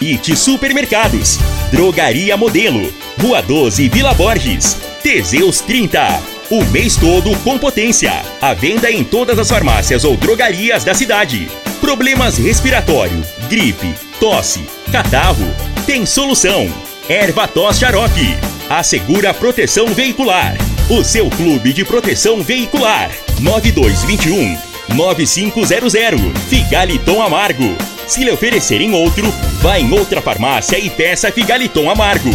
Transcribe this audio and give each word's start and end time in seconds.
It 0.00 0.36
Supermercados, 0.36 1.40
Drogaria 1.72 2.36
Modelo, 2.36 2.94
Rua 3.20 3.42
12 3.42 3.88
Vila 3.88 4.14
Borges, 4.14 4.76
Teseus 5.02 5.60
30. 5.60 6.22
O 6.50 6.64
mês 6.66 6.94
todo 6.94 7.36
com 7.38 7.58
potência. 7.58 8.12
A 8.40 8.54
venda 8.54 8.88
em 8.92 9.02
todas 9.02 9.40
as 9.40 9.48
farmácias 9.48 10.04
ou 10.04 10.16
drogarias 10.16 10.84
da 10.84 10.94
cidade. 10.94 11.48
Problemas 11.80 12.38
respiratório, 12.38 13.20
gripe, 13.50 13.92
tosse, 14.20 14.62
catarro. 14.92 15.52
Tem 15.84 16.06
solução. 16.06 16.72
Erva 17.08 17.48
tos 17.48 17.80
xarope. 17.80 18.38
Assegura 18.70 19.34
proteção 19.34 19.88
veicular. 19.88 20.56
O 20.88 21.02
seu 21.02 21.28
clube 21.28 21.72
de 21.72 21.84
proteção 21.84 22.40
veicular. 22.40 23.10
9221 23.40 24.56
9500. 24.94 26.20
Figaliton 26.48 27.20
Amargo. 27.20 27.97
Se 28.08 28.24
lhe 28.24 28.30
oferecerem 28.30 28.94
outro, 28.94 29.30
vá 29.60 29.78
em 29.78 29.92
outra 29.92 30.22
farmácia 30.22 30.78
e 30.78 30.88
peça 30.88 31.30
Figaliton 31.30 31.90
Amargo. 31.90 32.30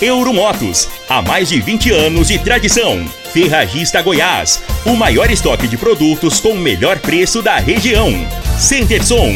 Euromotos, 0.00 0.88
há 1.08 1.20
mais 1.20 1.48
de 1.48 1.60
20 1.60 1.90
anos 1.90 2.28
de 2.28 2.38
tradição. 2.38 3.04
Ferragista 3.32 4.00
Goiás, 4.00 4.62
o 4.86 4.94
maior 4.94 5.28
estoque 5.28 5.66
de 5.66 5.76
produtos 5.76 6.38
com 6.38 6.50
o 6.50 6.56
melhor 6.56 7.00
preço 7.00 7.42
da 7.42 7.56
região. 7.56 8.12
Centerson. 8.56 9.34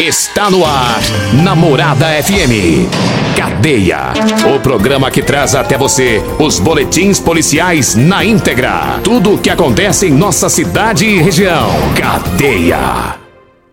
Está 0.00 0.50
no 0.50 0.64
ar, 0.64 1.00
Namorada 1.42 2.06
FM. 2.22 2.88
Cadeia. 3.36 4.14
O 4.54 4.58
programa 4.60 5.10
que 5.10 5.22
traz 5.22 5.54
até 5.54 5.76
você 5.76 6.22
os 6.38 6.58
boletins 6.58 7.20
policiais 7.20 7.94
na 7.94 8.24
íntegra. 8.24 8.98
Tudo 9.04 9.34
o 9.34 9.38
que 9.38 9.50
acontece 9.50 10.06
em 10.06 10.10
nossa 10.10 10.48
cidade 10.48 11.04
e 11.04 11.20
região. 11.20 11.70
Cadeia. 11.94 13.23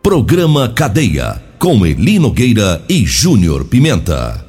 Programa 0.04 0.68
Cadeia, 0.68 1.40
com 1.60 1.86
Eli 1.86 2.18
Nogueira 2.18 2.84
e 2.90 3.05
Júnior 3.05 3.66
Pimenta. 3.66 4.44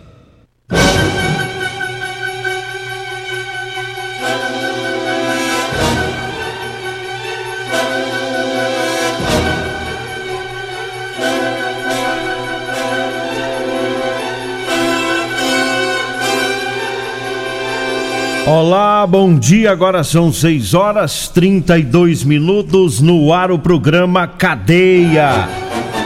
Olá, 18.55 19.07
bom 19.07 19.35
dia. 19.35 19.71
Agora 19.71 20.05
são 20.05 20.31
6 20.31 20.75
horas 20.75 21.27
32 21.29 22.23
minutos 22.23 23.01
no 23.01 23.33
ar 23.33 23.51
o 23.51 23.59
programa 23.59 24.29
Cadeia. 24.29 25.49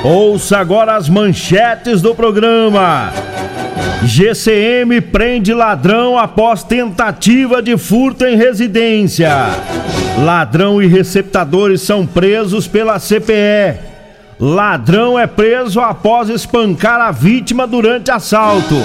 Ouça 0.04 0.56
agora 0.56 0.94
as 0.94 1.08
manchetes 1.08 2.00
do 2.00 2.14
programa. 2.14 3.12
GCM 4.04 5.00
prende 5.00 5.52
ladrão 5.52 6.16
após 6.16 6.62
tentativa 6.62 7.60
de 7.60 7.76
furto 7.76 8.24
em 8.24 8.36
residência. 8.36 9.28
Ladrão 10.24 10.80
e 10.80 10.86
receptadores 10.86 11.80
são 11.80 12.06
presos 12.06 12.68
pela 12.68 13.00
CPE. 13.00 13.80
Ladrão 14.38 15.18
é 15.18 15.26
preso 15.26 15.80
após 15.80 16.28
espancar 16.28 17.00
a 17.00 17.10
vítima 17.10 17.66
durante 17.66 18.12
assalto. 18.12 18.76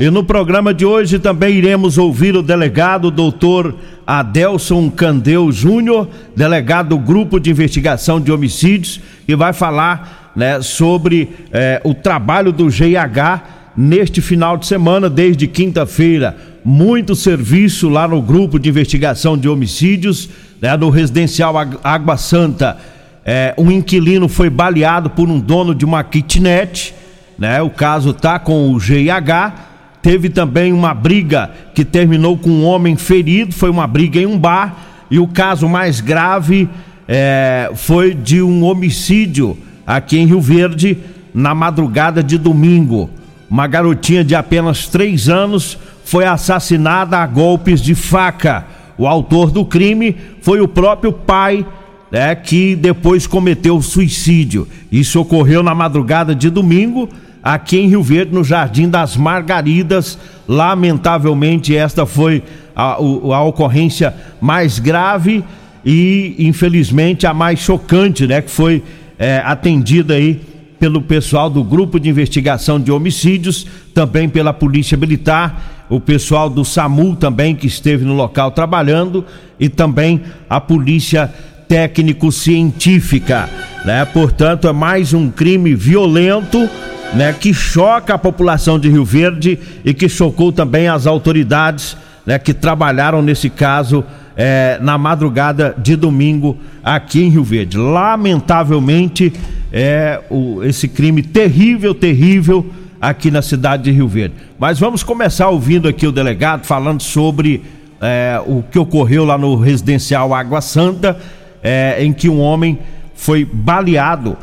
E 0.00 0.08
no 0.10 0.22
programa 0.22 0.72
de 0.72 0.86
hoje 0.86 1.18
também 1.18 1.56
iremos 1.56 1.98
ouvir 1.98 2.36
o 2.36 2.42
delegado 2.42 3.10
doutor 3.10 3.74
Adelson 4.06 4.88
Candeu 4.88 5.50
Júnior, 5.50 6.08
delegado 6.36 6.90
do 6.90 6.98
Grupo 6.98 7.40
de 7.40 7.50
Investigação 7.50 8.20
de 8.20 8.30
Homicídios, 8.30 9.00
que 9.26 9.34
vai 9.34 9.52
falar 9.52 10.30
né, 10.36 10.62
sobre 10.62 11.28
eh, 11.52 11.80
o 11.82 11.92
trabalho 11.94 12.52
do 12.52 12.70
GIH 12.70 13.42
neste 13.76 14.20
final 14.20 14.56
de 14.56 14.68
semana, 14.68 15.10
desde 15.10 15.48
quinta-feira. 15.48 16.36
Muito 16.64 17.16
serviço 17.16 17.88
lá 17.88 18.06
no 18.06 18.22
Grupo 18.22 18.56
de 18.56 18.68
Investigação 18.68 19.36
de 19.36 19.48
Homicídios, 19.48 20.30
né, 20.62 20.76
no 20.76 20.90
residencial 20.90 21.56
Água 21.82 22.16
Santa. 22.16 22.78
Eh, 23.24 23.52
um 23.58 23.68
inquilino 23.68 24.28
foi 24.28 24.48
baleado 24.48 25.10
por 25.10 25.28
um 25.28 25.40
dono 25.40 25.74
de 25.74 25.84
uma 25.84 26.04
kitnet. 26.04 26.94
Né, 27.36 27.60
o 27.60 27.70
caso 27.70 28.14
tá 28.14 28.38
com 28.38 28.72
o 28.72 28.78
GIH 28.78 29.66
Teve 30.02 30.28
também 30.28 30.72
uma 30.72 30.94
briga 30.94 31.50
que 31.74 31.84
terminou 31.84 32.38
com 32.38 32.50
um 32.50 32.64
homem 32.64 32.96
ferido, 32.96 33.52
foi 33.52 33.68
uma 33.68 33.86
briga 33.86 34.20
em 34.20 34.26
um 34.26 34.38
bar. 34.38 34.76
E 35.10 35.18
o 35.18 35.26
caso 35.26 35.68
mais 35.68 36.00
grave 36.00 36.68
é, 37.06 37.70
foi 37.74 38.14
de 38.14 38.42
um 38.42 38.64
homicídio 38.64 39.56
aqui 39.86 40.18
em 40.18 40.26
Rio 40.26 40.40
Verde, 40.40 40.98
na 41.34 41.54
madrugada 41.54 42.22
de 42.22 42.36
domingo. 42.36 43.10
Uma 43.50 43.66
garotinha 43.66 44.22
de 44.22 44.34
apenas 44.34 44.86
três 44.86 45.28
anos 45.28 45.78
foi 46.04 46.24
assassinada 46.24 47.18
a 47.18 47.26
golpes 47.26 47.80
de 47.80 47.94
faca. 47.94 48.66
O 48.98 49.06
autor 49.06 49.50
do 49.50 49.64
crime 49.64 50.16
foi 50.42 50.60
o 50.60 50.68
próprio 50.68 51.12
pai, 51.12 51.66
né, 52.10 52.34
que 52.34 52.76
depois 52.76 53.26
cometeu 53.26 53.80
suicídio. 53.80 54.68
Isso 54.92 55.20
ocorreu 55.20 55.62
na 55.62 55.74
madrugada 55.74 56.34
de 56.34 56.50
domingo 56.50 57.08
aqui 57.42 57.78
em 57.78 57.88
Rio 57.88 58.02
Verde, 58.02 58.34
no 58.34 58.44
Jardim 58.44 58.88
das 58.88 59.16
Margaridas. 59.16 60.18
Lamentavelmente, 60.46 61.76
esta 61.76 62.06
foi 62.06 62.42
a, 62.74 62.94
a 62.94 63.42
ocorrência 63.42 64.14
mais 64.40 64.78
grave 64.78 65.44
e, 65.84 66.34
infelizmente, 66.38 67.26
a 67.26 67.34
mais 67.34 67.58
chocante, 67.60 68.26
né? 68.26 68.42
Que 68.42 68.50
foi 68.50 68.82
é, 69.18 69.42
atendida 69.44 70.14
aí 70.14 70.40
pelo 70.78 71.02
pessoal 71.02 71.50
do 71.50 71.64
Grupo 71.64 71.98
de 71.98 72.08
Investigação 72.08 72.80
de 72.80 72.92
Homicídios, 72.92 73.66
também 73.92 74.28
pela 74.28 74.52
Polícia 74.52 74.96
Militar, 74.96 75.86
o 75.88 75.98
pessoal 75.98 76.48
do 76.48 76.64
SAMU 76.64 77.16
também 77.16 77.54
que 77.54 77.66
esteve 77.66 78.04
no 78.04 78.14
local 78.14 78.50
trabalhando 78.52 79.24
e 79.58 79.68
também 79.68 80.20
a 80.48 80.60
Polícia 80.60 81.32
Técnico-Científica, 81.66 83.48
né? 83.84 84.04
Portanto, 84.04 84.68
é 84.68 84.72
mais 84.72 85.12
um 85.12 85.30
crime 85.30 85.74
violento 85.74 86.68
né, 87.14 87.32
que 87.32 87.54
choca 87.54 88.14
a 88.14 88.18
população 88.18 88.78
de 88.78 88.88
Rio 88.88 89.04
Verde 89.04 89.58
e 89.84 89.94
que 89.94 90.08
chocou 90.08 90.52
também 90.52 90.88
as 90.88 91.06
autoridades 91.06 91.96
né, 92.26 92.38
que 92.38 92.52
trabalharam 92.52 93.22
nesse 93.22 93.48
caso 93.48 94.04
é, 94.36 94.78
na 94.80 94.96
madrugada 94.96 95.74
de 95.78 95.96
domingo 95.96 96.56
aqui 96.84 97.24
em 97.24 97.28
Rio 97.28 97.42
Verde. 97.42 97.76
Lamentavelmente, 97.76 99.32
é 99.72 100.20
o, 100.30 100.62
esse 100.62 100.86
crime 100.86 101.22
terrível, 101.22 101.94
terrível 101.94 102.66
aqui 103.00 103.30
na 103.30 103.42
cidade 103.42 103.84
de 103.84 103.90
Rio 103.90 104.08
Verde. 104.08 104.34
Mas 104.58 104.78
vamos 104.78 105.02
começar 105.02 105.48
ouvindo 105.48 105.88
aqui 105.88 106.06
o 106.06 106.12
delegado 106.12 106.64
falando 106.64 107.02
sobre 107.02 107.62
é, 108.00 108.40
o 108.46 108.62
que 108.62 108.78
ocorreu 108.78 109.24
lá 109.24 109.36
no 109.36 109.56
residencial 109.56 110.32
Água 110.34 110.60
Santa, 110.60 111.18
é, 111.62 111.96
em 112.04 112.12
que 112.12 112.28
um 112.28 112.40
homem 112.40 112.78
foi 113.14 113.44
baleado 113.44 114.36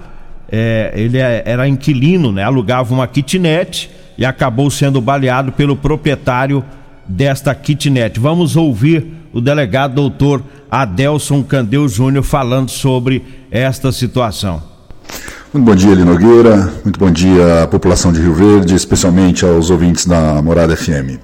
é, 0.51 0.91
ele 0.95 1.17
é, 1.17 1.43
era 1.45 1.67
inquilino, 1.67 2.31
né? 2.31 2.43
Alugava 2.43 2.93
uma 2.93 3.07
kitnet 3.07 3.89
e 4.17 4.25
acabou 4.25 4.69
sendo 4.69 5.01
baleado 5.01 5.51
pelo 5.51 5.75
proprietário 5.75 6.63
desta 7.07 7.53
kitnet. 7.53 8.19
Vamos 8.19 8.55
ouvir 8.55 9.05
o 9.33 9.41
delegado 9.41 9.95
doutor 9.95 10.41
Adelson 10.71 11.43
Candeu 11.43 11.87
Júnior 11.87 12.23
falando 12.23 12.69
sobre 12.69 13.23
esta 13.51 13.91
situação. 13.91 14.61
Muito 15.53 15.65
bom 15.65 15.75
dia, 15.75 15.91
Eli 15.91 16.03
Nogueira. 16.03 16.73
Muito 16.83 16.99
bom 16.99 17.11
dia 17.11 17.63
à 17.63 17.67
população 17.67 18.11
de 18.11 18.19
Rio 18.19 18.33
Verde, 18.33 18.75
especialmente 18.75 19.45
aos 19.45 19.69
ouvintes 19.69 20.05
da 20.05 20.41
Morada 20.41 20.75
FM. 20.75 21.19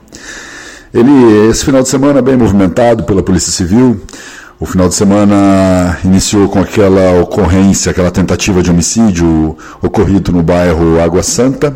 Ele, 0.93 1.49
esse 1.49 1.65
final 1.65 1.81
de 1.81 1.89
semana, 1.89 2.21
bem 2.21 2.35
movimentado 2.35 3.03
pela 3.03 3.23
Polícia 3.23 3.51
Civil, 3.51 4.01
o 4.61 4.65
final 4.67 4.87
de 4.87 4.93
semana 4.93 5.97
iniciou 6.05 6.47
com 6.47 6.59
aquela 6.59 7.19
ocorrência, 7.19 7.89
aquela 7.89 8.11
tentativa 8.11 8.61
de 8.61 8.69
homicídio 8.69 9.57
ocorrido 9.81 10.31
no 10.31 10.43
bairro 10.43 11.01
Água 11.01 11.23
Santa. 11.23 11.75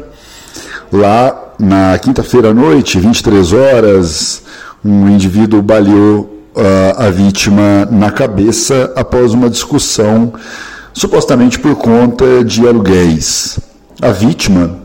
Lá, 0.93 1.35
na 1.57 1.97
quinta-feira 1.97 2.51
à 2.51 2.53
noite, 2.53 2.99
23 2.99 3.53
horas, 3.53 4.43
um 4.83 5.09
indivíduo 5.09 5.63
baleou 5.63 6.29
uh, 6.55 7.01
a 7.01 7.09
vítima 7.09 7.87
na 7.89 8.11
cabeça 8.11 8.93
após 8.95 9.33
uma 9.33 9.49
discussão, 9.49 10.31
supostamente 10.93 11.57
por 11.57 11.75
conta 11.77 12.43
de 12.43 12.67
aluguéis. 12.67 13.59
A 13.99 14.11
vítima, 14.11 14.77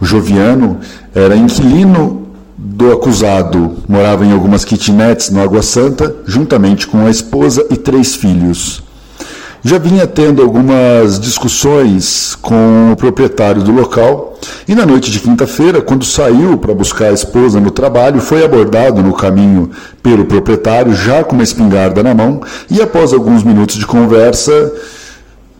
o 0.00 0.04
Joviano, 0.04 0.80
era 1.14 1.36
inquilino 1.36 2.23
do 2.66 2.90
acusado 2.90 3.76
morava 3.86 4.24
em 4.24 4.32
algumas 4.32 4.64
kitnets 4.64 5.28
no 5.28 5.42
Água 5.42 5.60
Santa, 5.60 6.16
juntamente 6.24 6.86
com 6.86 7.04
a 7.04 7.10
esposa 7.10 7.66
e 7.70 7.76
três 7.76 8.14
filhos. 8.14 8.82
Já 9.62 9.76
vinha 9.76 10.06
tendo 10.06 10.40
algumas 10.40 11.20
discussões 11.20 12.34
com 12.40 12.92
o 12.92 12.96
proprietário 12.96 13.62
do 13.62 13.70
local 13.70 14.38
e 14.66 14.74
na 14.74 14.86
noite 14.86 15.10
de 15.10 15.20
quinta-feira, 15.20 15.82
quando 15.82 16.04
saiu 16.04 16.56
para 16.56 16.74
buscar 16.74 17.10
a 17.10 17.12
esposa 17.12 17.60
no 17.60 17.70
trabalho, 17.70 18.20
foi 18.20 18.42
abordado 18.42 19.02
no 19.02 19.12
caminho 19.12 19.70
pelo 20.02 20.24
proprietário, 20.24 20.94
já 20.94 21.22
com 21.22 21.34
uma 21.34 21.44
espingarda 21.44 22.02
na 22.02 22.14
mão, 22.14 22.40
e 22.70 22.80
após 22.80 23.12
alguns 23.12 23.42
minutos 23.42 23.76
de 23.76 23.86
conversa, 23.86 24.72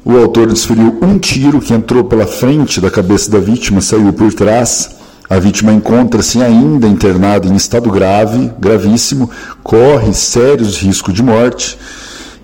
O 0.07 0.19
autor 0.19 0.49
desferiu 0.49 0.99
um 1.01 1.19
tiro 1.19 1.61
que 1.61 1.73
entrou 1.73 2.05
pela 2.05 2.27
frente 2.27 2.79
da 2.79 2.91
cabeça 2.91 3.31
da 3.31 3.39
vítima, 3.39 3.81
saiu 3.81 4.13
por 4.13 4.35
trás. 4.35 4.91
A 5.29 5.39
vítima 5.39 5.73
encontra-se 5.73 6.43
ainda 6.43 6.87
internada 6.87 7.49
em 7.49 7.57
estado 7.57 7.91
grave, 7.91 8.53
gravíssimo, 8.59 9.31
corre 9.63 10.13
sérios 10.13 10.79
riscos 10.79 11.15
de 11.15 11.23
morte 11.23 11.79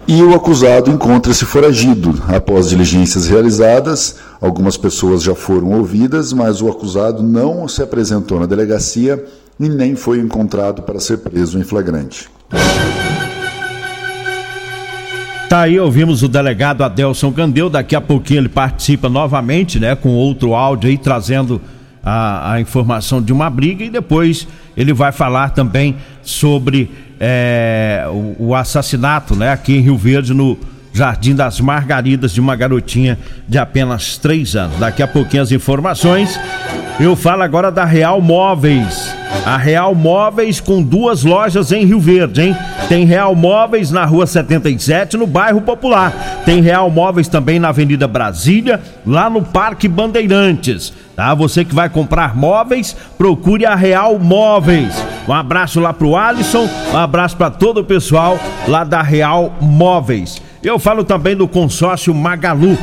e 0.09 0.23
o 0.23 0.35
acusado 0.35 0.91
encontra-se 0.91 1.44
foragido. 1.44 2.23
Após 2.27 2.71
diligências 2.71 3.29
realizadas, 3.29 4.17
algumas 4.41 4.77
pessoas 4.77 5.23
já 5.23 5.35
foram 5.35 5.73
ouvidas, 5.73 6.32
mas 6.32 6.62
o 6.62 6.69
acusado 6.69 7.23
não 7.23 7.69
se 7.69 7.82
apresentou 7.82 8.41
na 8.41 8.47
delegacia 8.47 9.23
e 9.59 9.69
nem 9.69 9.94
foi 9.94 10.19
encontrado 10.19 10.83
para 10.83 10.99
ser 10.99 11.19
preso 11.19 11.59
em 11.59 11.62
flagrante. 11.62 12.31
Tá 15.50 15.62
aí, 15.62 15.79
ouvimos 15.79 16.23
o 16.23 16.29
delegado 16.29 16.83
Adelson 16.83 17.31
Candeu, 17.33 17.69
daqui 17.69 17.94
a 17.94 18.00
pouquinho 18.00 18.41
ele 18.41 18.49
participa 18.49 19.09
novamente, 19.09 19.79
né, 19.79 19.94
com 19.94 20.11
outro 20.11 20.55
áudio 20.55 20.88
aí, 20.88 20.97
trazendo 20.97 21.61
a, 22.02 22.52
a 22.52 22.61
informação 22.61 23.20
de 23.23 23.32
uma 23.32 23.50
briga 23.50 23.85
e 23.85 23.91
depois 23.91 24.47
ele 24.76 24.93
vai 24.93 25.12
falar 25.12 25.50
também 25.50 25.97
sobre 26.23 26.91
é, 27.19 28.05
o, 28.08 28.37
o, 28.38 28.55
assassinato, 28.55 29.37
né, 29.37 29.52
aqui 29.52 29.76
em 29.76 29.81
Rio 29.81 29.97
Verde, 29.97 30.32
no 30.32 30.58
Jardim 30.93 31.35
das 31.35 31.61
Margaridas, 31.61 32.32
de 32.32 32.41
uma 32.41 32.56
garotinha 32.56 33.19
de 33.47 33.58
apenas 33.58 34.17
três 34.17 34.56
anos. 34.56 34.79
Daqui 34.79 35.02
a 35.02 35.08
pouquinho 35.08 35.43
as 35.43 35.52
informações. 35.52 36.38
Eu 36.99 37.14
falo 37.14 37.43
agora 37.43 37.70
da 37.70 37.85
Real 37.85 38.20
Móveis. 38.20 39.20
A 39.44 39.56
Real 39.56 39.94
Móveis 39.94 40.61
com 40.61 40.82
duas 40.82 41.25
lojas 41.25 41.73
em 41.73 41.85
Rio 41.85 42.00
Verde, 42.00 42.43
hein? 42.43 42.56
Tem 42.88 43.05
Real 43.05 43.35
Móveis 43.35 43.91
na 43.91 44.05
rua 44.05 44.27
77, 44.27 45.17
no 45.17 45.27
bairro 45.27 45.61
Popular. 45.61 46.43
Tem 46.44 46.61
Real 46.61 46.91
Móveis 46.91 47.29
também 47.29 47.59
na 47.59 47.69
Avenida 47.69 48.06
Brasília, 48.06 48.81
lá 49.06 49.31
no 49.31 49.43
Parque 49.43 49.88
Bandeirantes. 49.88 50.93
Tá? 51.15 51.35
Você 51.35 51.65
que 51.65 51.75
vai 51.75 51.88
comprar 51.88 52.37
móveis, 52.37 52.97
procure 53.19 53.67
a 53.67 53.75
Real 53.75 54.19
Móveis. 54.19 55.05
Um 55.29 55.33
abraço 55.33 55.79
lá 55.79 55.93
pro 55.93 56.17
Alisson, 56.17 56.69
um 56.93 56.97
abraço 56.97 57.37
para 57.37 57.50
todo 57.50 57.81
o 57.81 57.85
pessoal 57.85 58.38
lá 58.67 58.85
da 58.85 59.03
Real 59.03 59.53
Móveis. 59.61 60.41
Eu 60.62 60.79
falo 60.79 61.05
também 61.05 61.37
do 61.37 61.49
consórcio 61.49 62.15
Magalu. 62.15 62.76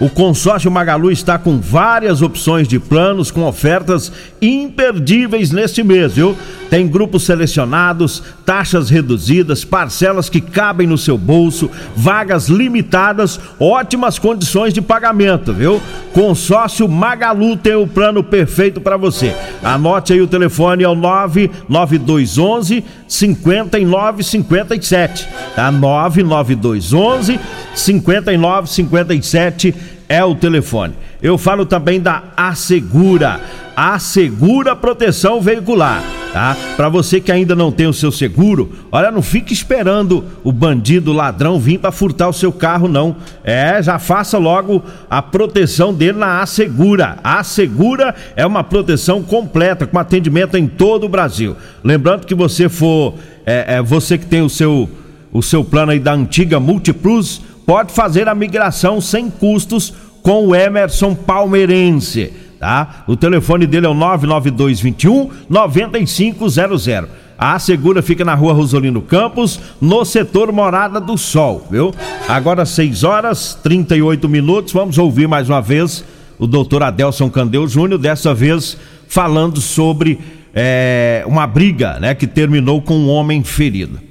O 0.00 0.08
consórcio 0.08 0.70
Magalu 0.70 1.10
está 1.10 1.36
com 1.38 1.60
várias 1.60 2.22
opções 2.22 2.68
de 2.68 2.78
planos 2.78 3.32
com 3.32 3.42
ofertas 3.42 4.12
imperdíveis 4.40 5.50
neste 5.50 5.82
mês, 5.82 6.12
viu? 6.12 6.36
Tem 6.70 6.86
grupos 6.86 7.24
selecionados, 7.24 8.22
taxas 8.44 8.90
reduzidas, 8.90 9.64
parcelas 9.64 10.28
que 10.28 10.40
cabem 10.40 10.86
no 10.86 10.98
seu 10.98 11.18
bolso, 11.18 11.68
vagas 11.96 12.48
limitadas, 12.48 13.40
ótimas 13.58 14.20
condições 14.20 14.72
de 14.72 14.80
pagamento, 14.80 15.52
viu? 15.52 15.82
Consórcio 16.12 16.88
Magalu 16.88 17.56
tem 17.56 17.74
o 17.74 17.88
plano 17.88 18.22
perfeito 18.22 18.80
para 18.80 18.96
você. 18.96 19.34
Anote 19.64 20.12
aí 20.12 20.20
o 20.20 20.28
telefone 20.28 20.84
é 20.84 20.88
o 20.88 20.94
99211 20.94 22.84
5957, 23.08 25.26
tá? 25.56 25.72
99211 25.72 27.40
5957 27.74 29.87
é 30.08 30.24
o 30.24 30.34
telefone. 30.34 30.94
Eu 31.22 31.36
falo 31.36 31.66
também 31.66 32.00
da 32.00 32.24
Assegura. 32.36 33.40
Assegura 33.76 34.74
Proteção 34.74 35.40
Veicular, 35.40 36.02
tá? 36.32 36.56
Para 36.76 36.88
você 36.88 37.20
que 37.20 37.30
ainda 37.30 37.54
não 37.54 37.70
tem 37.70 37.86
o 37.86 37.92
seu 37.92 38.10
seguro, 38.10 38.72
olha, 38.90 39.12
não 39.12 39.22
fique 39.22 39.52
esperando 39.52 40.24
o 40.42 40.50
bandido, 40.50 41.12
ladrão 41.12 41.60
vir 41.60 41.78
para 41.78 41.92
furtar 41.92 42.28
o 42.28 42.32
seu 42.32 42.50
carro 42.50 42.88
não. 42.88 43.14
É, 43.44 43.80
já 43.80 43.96
faça 44.00 44.36
logo 44.36 44.82
a 45.08 45.22
proteção 45.22 45.94
dele 45.94 46.18
na 46.18 46.40
Assegura. 46.42 47.18
Assegura 47.22 48.16
é 48.34 48.44
uma 48.44 48.64
proteção 48.64 49.22
completa 49.22 49.86
com 49.86 49.96
atendimento 49.96 50.56
em 50.56 50.66
todo 50.66 51.04
o 51.04 51.08
Brasil. 51.08 51.56
Lembrando 51.84 52.26
que 52.26 52.34
você 52.34 52.68
for 52.68 53.14
é, 53.46 53.76
é 53.76 53.82
você 53.82 54.18
que 54.18 54.26
tem 54.26 54.42
o 54.42 54.48
seu 54.48 54.88
o 55.32 55.42
seu 55.42 55.62
plano 55.62 55.92
aí 55.92 55.98
da 56.00 56.14
antiga 56.14 56.58
Multiplus, 56.58 57.42
pode 57.68 57.92
fazer 57.92 58.26
a 58.30 58.34
migração 58.34 58.98
sem 58.98 59.28
custos 59.28 59.92
com 60.22 60.46
o 60.46 60.54
Emerson 60.54 61.14
Palmeirense, 61.14 62.32
tá? 62.58 63.04
O 63.06 63.14
telefone 63.14 63.66
dele 63.66 63.84
é 63.84 63.88
o 63.90 63.92
99221 63.92 65.28
9500. 65.50 66.88
A 67.36 67.58
Segura 67.58 68.00
fica 68.00 68.24
na 68.24 68.34
rua 68.34 68.54
Rosolino 68.54 69.02
Campos, 69.02 69.60
no 69.82 70.02
setor 70.06 70.50
Morada 70.50 70.98
do 70.98 71.18
Sol, 71.18 71.66
viu? 71.70 71.94
Agora 72.26 72.64
6 72.64 73.04
horas 73.04 73.58
38 73.62 74.26
minutos, 74.30 74.72
vamos 74.72 74.96
ouvir 74.96 75.28
mais 75.28 75.50
uma 75.50 75.60
vez 75.60 76.02
o 76.38 76.46
doutor 76.46 76.82
Adelson 76.82 77.28
Candeu 77.28 77.68
Júnior, 77.68 78.00
dessa 78.00 78.32
vez 78.32 78.78
falando 79.08 79.60
sobre 79.60 80.18
é, 80.54 81.22
uma 81.26 81.46
briga 81.46 82.00
né, 82.00 82.14
que 82.14 82.26
terminou 82.26 82.80
com 82.80 82.94
um 82.94 83.10
homem 83.10 83.44
ferido. 83.44 84.07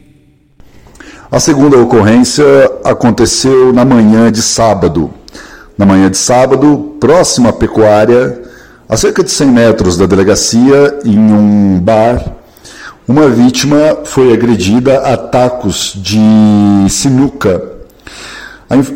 A 1.30 1.42
segunda 1.42 1.78
ocorrência 1.78 2.46
aconteceu 2.86 3.74
na 3.74 3.84
manhã 3.84 4.32
de 4.32 4.42
sábado. 4.42 5.12
Na 5.78 5.86
manhã 5.86 6.10
de 6.10 6.18
sábado, 6.18 6.96
próximo 7.02 7.50
à 7.50 7.54
pecuária, 7.54 8.44
a 8.88 8.96
cerca 8.96 9.22
de 9.22 9.30
100 9.30 9.48
metros 9.48 9.98
da 9.98 10.06
delegacia, 10.06 11.00
em 11.04 11.20
um 11.20 11.80
bar, 11.82 12.24
uma 13.06 13.28
vítima 13.28 13.98
foi 14.06 14.32
agredida 14.32 15.00
a 15.00 15.18
tacos 15.18 15.92
de 15.98 16.90
sinuca. 16.90 17.62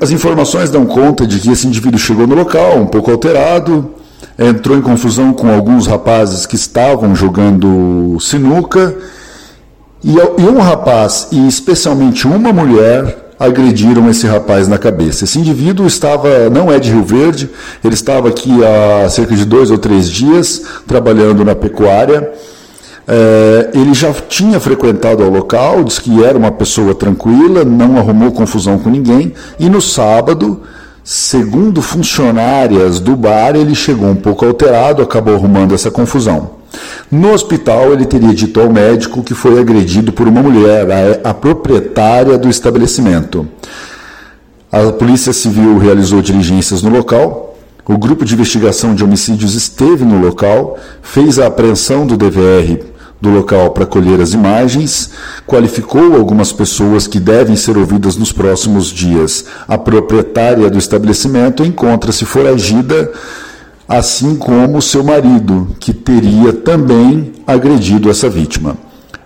As 0.01 0.11
informações 0.11 0.69
dão 0.69 0.85
conta 0.85 1.27
de 1.27 1.37
que 1.37 1.51
esse 1.51 1.67
indivíduo 1.67 1.99
chegou 1.99 2.25
no 2.25 2.35
local 2.35 2.77
um 2.77 2.87
pouco 2.87 3.11
alterado, 3.11 3.93
entrou 4.39 4.77
em 4.77 4.81
confusão 4.81 5.33
com 5.33 5.53
alguns 5.53 5.85
rapazes 5.85 6.45
que 6.45 6.55
estavam 6.55 7.13
jogando 7.13 8.17
sinuca 8.21 8.95
e, 10.03 10.15
e 10.15 10.45
um 10.45 10.59
rapaz, 10.59 11.27
e 11.31 11.47
especialmente 11.47 12.27
uma 12.27 12.51
mulher, 12.51 13.31
agrediram 13.41 14.07
esse 14.07 14.27
rapaz 14.27 14.67
na 14.67 14.77
cabeça. 14.77 15.23
Esse 15.23 15.39
indivíduo 15.39 15.87
estava, 15.87 16.49
não 16.49 16.71
é 16.71 16.77
de 16.77 16.91
Rio 16.91 17.03
Verde, 17.03 17.49
ele 17.83 17.95
estava 17.95 18.29
aqui 18.29 18.51
há 18.63 19.09
cerca 19.09 19.35
de 19.35 19.45
dois 19.45 19.71
ou 19.71 19.79
três 19.79 20.07
dias 20.09 20.61
trabalhando 20.87 21.43
na 21.43 21.55
pecuária. 21.55 22.31
É, 23.07 23.71
ele 23.73 23.95
já 23.95 24.13
tinha 24.13 24.59
frequentado 24.59 25.23
o 25.23 25.29
local, 25.29 25.83
disse 25.83 26.01
que 26.01 26.23
era 26.23 26.37
uma 26.37 26.51
pessoa 26.51 26.93
tranquila, 26.93 27.65
não 27.65 27.97
arrumou 27.97 28.31
confusão 28.31 28.77
com 28.77 28.91
ninguém, 28.91 29.33
e 29.59 29.67
no 29.67 29.81
sábado, 29.81 30.61
segundo 31.03 31.81
funcionárias 31.81 32.99
do 32.99 33.15
bar, 33.15 33.55
ele 33.55 33.73
chegou 33.73 34.07
um 34.07 34.15
pouco 34.15 34.45
alterado, 34.45 35.01
acabou 35.01 35.33
arrumando 35.33 35.73
essa 35.73 35.89
confusão. 35.89 36.60
No 37.11 37.33
hospital, 37.33 37.91
ele 37.93 38.05
teria 38.05 38.33
dito 38.33 38.59
ao 38.59 38.71
médico 38.71 39.23
que 39.23 39.33
foi 39.33 39.59
agredido 39.59 40.13
por 40.13 40.27
uma 40.27 40.41
mulher, 40.41 40.87
a, 41.25 41.29
a 41.29 41.33
proprietária 41.33 42.37
do 42.37 42.49
estabelecimento. 42.49 43.47
A 44.71 44.91
Polícia 44.93 45.33
Civil 45.33 45.77
realizou 45.77 46.21
diligências 46.21 46.81
no 46.81 46.89
local. 46.89 47.57
O 47.85 47.97
grupo 47.97 48.23
de 48.23 48.33
investigação 48.33 48.95
de 48.95 49.03
homicídios 49.03 49.53
esteve 49.55 50.05
no 50.05 50.21
local, 50.21 50.79
fez 51.01 51.39
a 51.39 51.47
apreensão 51.47 52.07
do 52.07 52.15
DVR 52.15 52.91
do 53.19 53.29
local 53.29 53.69
para 53.71 53.85
colher 53.85 54.19
as 54.19 54.33
imagens, 54.33 55.11
qualificou 55.45 56.15
algumas 56.15 56.51
pessoas 56.51 57.05
que 57.05 57.19
devem 57.19 57.55
ser 57.55 57.77
ouvidas 57.77 58.15
nos 58.15 58.31
próximos 58.31 58.87
dias. 58.87 59.45
A 59.67 59.77
proprietária 59.77 60.69
do 60.69 60.79
estabelecimento 60.79 61.63
encontra-se 61.63 62.25
foragida 62.25 63.11
assim 63.91 64.37
como 64.37 64.81
seu 64.81 65.03
marido, 65.03 65.75
que 65.77 65.93
teria 65.93 66.53
também 66.53 67.33
agredido 67.45 68.09
essa 68.09 68.29
vítima. 68.29 68.77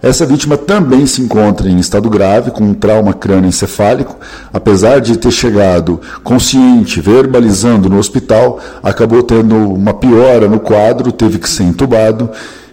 Essa 0.01 0.25
vítima 0.25 0.57
também 0.57 1.05
se 1.05 1.21
encontra 1.21 1.69
em 1.69 1.77
estado 1.77 2.09
grave, 2.09 2.49
com 2.49 2.63
um 2.63 2.73
trauma 2.73 3.13
crânioencefálico. 3.13 4.17
Apesar 4.51 4.99
de 5.01 5.17
ter 5.17 5.29
chegado 5.29 6.01
consciente, 6.23 6.99
verbalizando 6.99 7.89
no 7.89 7.99
hospital, 7.99 8.59
acabou 8.81 9.21
tendo 9.21 9.55
uma 9.55 9.93
piora 9.93 10.47
no 10.47 10.59
quadro, 10.59 11.11
teve 11.11 11.37
que 11.37 11.49
ser 11.49 11.63
entubado 11.63 12.31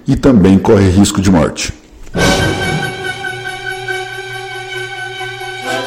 e 0.09 0.17
também 0.17 0.59
corre 0.59 0.89
risco 0.89 1.21
de 1.21 1.31
morte. 1.31 1.75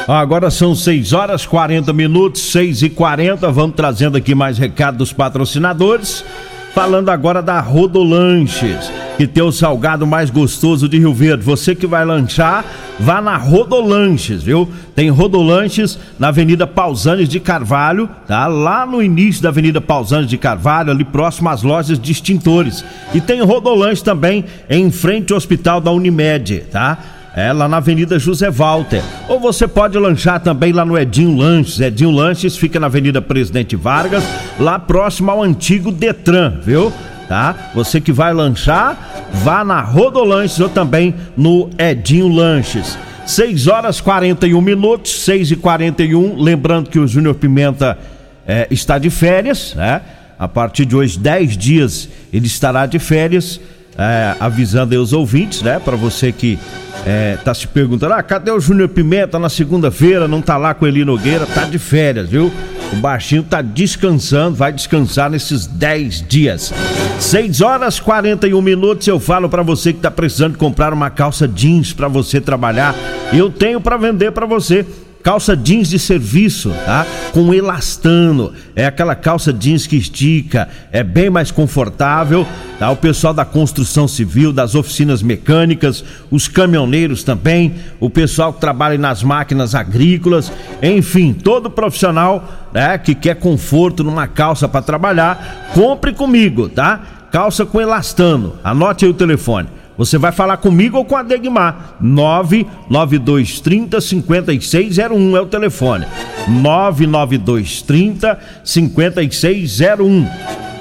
Agora 0.08 0.52
são 0.52 0.72
6 0.72 1.12
horas 1.12 1.44
40 1.44 1.92
minutos, 1.92 2.52
6 2.52 2.82
e 2.82 2.90
40 2.90 3.50
Vamos 3.50 3.74
trazendo 3.74 4.16
aqui 4.16 4.36
mais 4.36 4.56
recado 4.56 4.98
dos 4.98 5.12
patrocinadores. 5.12 6.24
Falando 6.72 7.08
agora 7.08 7.42
da 7.42 7.58
Rodolanches, 7.58 8.92
que 9.16 9.26
tem 9.26 9.42
o 9.42 9.50
salgado 9.50 10.06
mais 10.06 10.28
gostoso 10.28 10.86
de 10.86 10.98
Rio 10.98 11.14
Verde. 11.14 11.42
Você 11.42 11.74
que 11.74 11.86
vai 11.86 12.04
lanchar, 12.04 12.66
vá 13.00 13.22
na 13.22 13.34
Rodolanches, 13.38 14.42
viu? 14.42 14.68
Tem 14.94 15.08
Rodolanches 15.08 15.98
na 16.18 16.28
Avenida 16.28 16.66
Pausanes 16.66 17.30
de 17.30 17.40
Carvalho, 17.40 18.10
tá? 18.28 18.46
Lá 18.46 18.84
no 18.84 19.02
início 19.02 19.42
da 19.42 19.48
Avenida 19.48 19.80
Pausanes 19.80 20.28
de 20.28 20.36
Carvalho, 20.36 20.90
ali 20.90 21.02
próximo 21.02 21.48
às 21.48 21.62
lojas 21.62 21.98
de 21.98 22.12
extintores. 22.12 22.84
E 23.14 23.22
tem 23.22 23.40
Rodolanches 23.42 24.02
também 24.02 24.44
em 24.68 24.90
frente 24.90 25.32
ao 25.32 25.38
Hospital 25.38 25.80
da 25.80 25.90
Unimed, 25.90 26.64
tá? 26.70 27.15
É 27.36 27.52
lá 27.52 27.68
na 27.68 27.76
Avenida 27.76 28.18
José 28.18 28.50
Walter. 28.50 29.02
Ou 29.28 29.38
você 29.38 29.68
pode 29.68 29.98
lanchar 29.98 30.40
também 30.40 30.72
lá 30.72 30.86
no 30.86 30.96
Edinho 30.96 31.36
Lanches. 31.36 31.78
Edinho 31.78 32.10
Lanches 32.10 32.56
fica 32.56 32.80
na 32.80 32.86
Avenida 32.86 33.20
Presidente 33.20 33.76
Vargas, 33.76 34.24
lá 34.58 34.78
próximo 34.78 35.30
ao 35.30 35.42
antigo 35.42 35.92
Detran, 35.92 36.58
viu? 36.62 36.90
Tá? 37.28 37.72
Você 37.74 38.00
que 38.00 38.10
vai 38.10 38.32
lanchar, 38.32 39.28
vá 39.44 39.62
na 39.62 39.82
Rodolanches 39.82 40.58
ou 40.60 40.70
também 40.70 41.14
no 41.36 41.68
Edinho 41.78 42.26
Lanches. 42.26 42.96
6 43.26 43.66
horas 43.66 44.00
41 44.00 44.58
minutos, 44.62 45.24
6 45.24 45.50
e 45.50 45.56
41 45.56 46.40
Lembrando 46.40 46.88
que 46.88 46.98
o 46.98 47.06
Júnior 47.06 47.34
Pimenta 47.34 47.98
é, 48.46 48.66
está 48.70 48.96
de 48.96 49.10
férias, 49.10 49.74
né? 49.74 50.00
A 50.38 50.48
partir 50.48 50.86
de 50.86 50.96
hoje, 50.96 51.18
10 51.18 51.56
dias, 51.58 52.08
ele 52.32 52.46
estará 52.46 52.86
de 52.86 52.98
férias. 52.98 53.60
É, 53.98 54.36
avisando 54.38 54.92
aí 54.92 54.98
os 54.98 55.12
ouvintes, 55.12 55.62
né? 55.62 55.78
Para 55.78 55.96
você 55.96 56.30
que 56.30 56.58
é, 57.06 57.38
tá 57.44 57.54
se 57.54 57.66
perguntando, 57.66 58.14
ah, 58.14 58.22
cadê 58.22 58.50
o 58.50 58.60
Júnior 58.60 58.88
Pimenta 58.88 59.38
na 59.38 59.48
segunda-feira? 59.48 60.28
Não 60.28 60.42
tá 60.42 60.56
lá 60.56 60.74
com 60.74 60.86
Eli 60.86 61.04
Nogueira, 61.04 61.46
tá 61.46 61.64
de 61.64 61.78
férias, 61.78 62.28
viu? 62.28 62.52
O 62.92 62.96
baixinho 62.96 63.42
tá 63.42 63.62
descansando, 63.62 64.56
vai 64.56 64.72
descansar 64.72 65.30
nesses 65.30 65.66
10 65.66 66.26
dias. 66.28 66.72
6 67.18 67.60
horas 67.60 67.98
41 67.98 68.60
minutos. 68.60 69.06
Eu 69.08 69.18
falo 69.18 69.48
para 69.48 69.62
você 69.62 69.92
que 69.92 70.00
tá 70.00 70.10
precisando 70.10 70.56
comprar 70.58 70.92
uma 70.92 71.10
calça 71.10 71.48
jeans 71.48 71.92
para 71.92 72.08
você 72.08 72.40
trabalhar. 72.40 72.94
Eu 73.32 73.50
tenho 73.50 73.80
para 73.80 73.96
vender 73.96 74.30
para 74.32 74.46
você 74.46 74.84
calça 75.26 75.56
jeans 75.56 75.88
de 75.88 75.98
serviço, 75.98 76.72
tá? 76.84 77.04
Com 77.32 77.52
elastano. 77.52 78.52
É 78.76 78.86
aquela 78.86 79.16
calça 79.16 79.52
jeans 79.52 79.84
que 79.84 79.96
estica, 79.96 80.68
é 80.92 81.02
bem 81.02 81.28
mais 81.28 81.50
confortável, 81.50 82.46
tá? 82.78 82.88
O 82.92 82.96
pessoal 82.96 83.34
da 83.34 83.44
construção 83.44 84.06
civil, 84.06 84.52
das 84.52 84.76
oficinas 84.76 85.24
mecânicas, 85.24 86.04
os 86.30 86.46
caminhoneiros 86.46 87.24
também, 87.24 87.74
o 87.98 88.08
pessoal 88.08 88.52
que 88.52 88.60
trabalha 88.60 88.96
nas 88.96 89.24
máquinas 89.24 89.74
agrícolas, 89.74 90.52
enfim, 90.80 91.32
todo 91.32 91.68
profissional, 91.68 92.68
né, 92.72 92.96
que 92.96 93.12
quer 93.12 93.34
conforto 93.34 94.04
numa 94.04 94.28
calça 94.28 94.68
para 94.68 94.80
trabalhar, 94.80 95.72
compre 95.74 96.12
comigo, 96.12 96.68
tá? 96.68 97.00
Calça 97.32 97.66
com 97.66 97.80
elastano. 97.80 98.52
Anote 98.62 99.04
aí 99.04 99.10
o 99.10 99.14
telefone. 99.14 99.66
Você 99.96 100.18
vai 100.18 100.32
falar 100.32 100.56
comigo 100.58 100.98
ou 100.98 101.04
com 101.04 101.16
a 101.16 101.22
Degmar. 101.22 101.96
99230 102.00 104.00
5601 104.00 105.36
é 105.36 105.40
o 105.40 105.46
telefone. 105.46 106.04
99230 106.48 108.38
5601. 108.64 110.26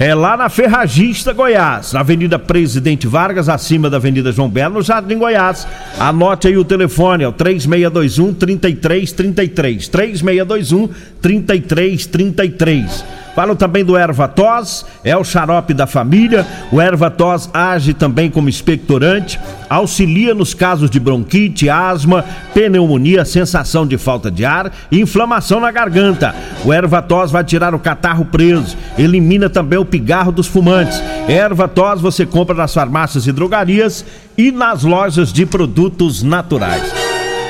É 0.00 0.12
lá 0.12 0.36
na 0.36 0.48
Ferragista 0.48 1.32
Goiás, 1.32 1.92
na 1.92 2.00
Avenida 2.00 2.36
Presidente 2.36 3.06
Vargas, 3.06 3.48
acima 3.48 3.88
da 3.88 3.96
Avenida 3.96 4.32
João 4.32 4.48
Belo, 4.48 4.74
no 4.74 4.82
Jardim 4.82 5.18
Goiás. 5.18 5.66
Anote 5.98 6.48
aí 6.48 6.56
o 6.56 6.64
telefone, 6.64 7.22
é 7.22 7.28
o 7.28 7.32
3621 7.32 8.34
3333. 8.34 9.88
3621 9.88 10.88
3333. 11.22 13.23
Falo 13.34 13.56
também 13.56 13.84
do 13.84 13.96
erva 13.96 14.28
tos, 14.28 14.86
é 15.02 15.16
o 15.16 15.24
xarope 15.24 15.74
da 15.74 15.86
família. 15.86 16.46
O 16.70 16.80
erva 16.80 17.10
tos 17.10 17.50
age 17.52 17.92
também 17.92 18.30
como 18.30 18.48
expectorante, 18.48 19.40
auxilia 19.68 20.34
nos 20.34 20.54
casos 20.54 20.88
de 20.88 21.00
bronquite, 21.00 21.68
asma, 21.68 22.24
pneumonia, 22.54 23.24
sensação 23.24 23.86
de 23.86 23.98
falta 23.98 24.30
de 24.30 24.44
ar 24.44 24.72
e 24.90 25.00
inflamação 25.00 25.58
na 25.58 25.72
garganta. 25.72 26.34
O 26.64 26.72
erva 26.72 27.02
tos 27.02 27.32
vai 27.32 27.42
tirar 27.42 27.74
o 27.74 27.78
catarro 27.78 28.24
preso, 28.26 28.76
elimina 28.96 29.50
também 29.50 29.78
o 29.78 29.84
pigarro 29.84 30.30
dos 30.30 30.46
fumantes. 30.46 31.02
Erva 31.28 31.66
tos 31.66 32.00
você 32.00 32.24
compra 32.24 32.54
nas 32.54 32.72
farmácias 32.72 33.26
e 33.26 33.32
drogarias 33.32 34.04
e 34.38 34.52
nas 34.52 34.84
lojas 34.84 35.32
de 35.32 35.44
produtos 35.44 36.22
naturais. 36.22 37.03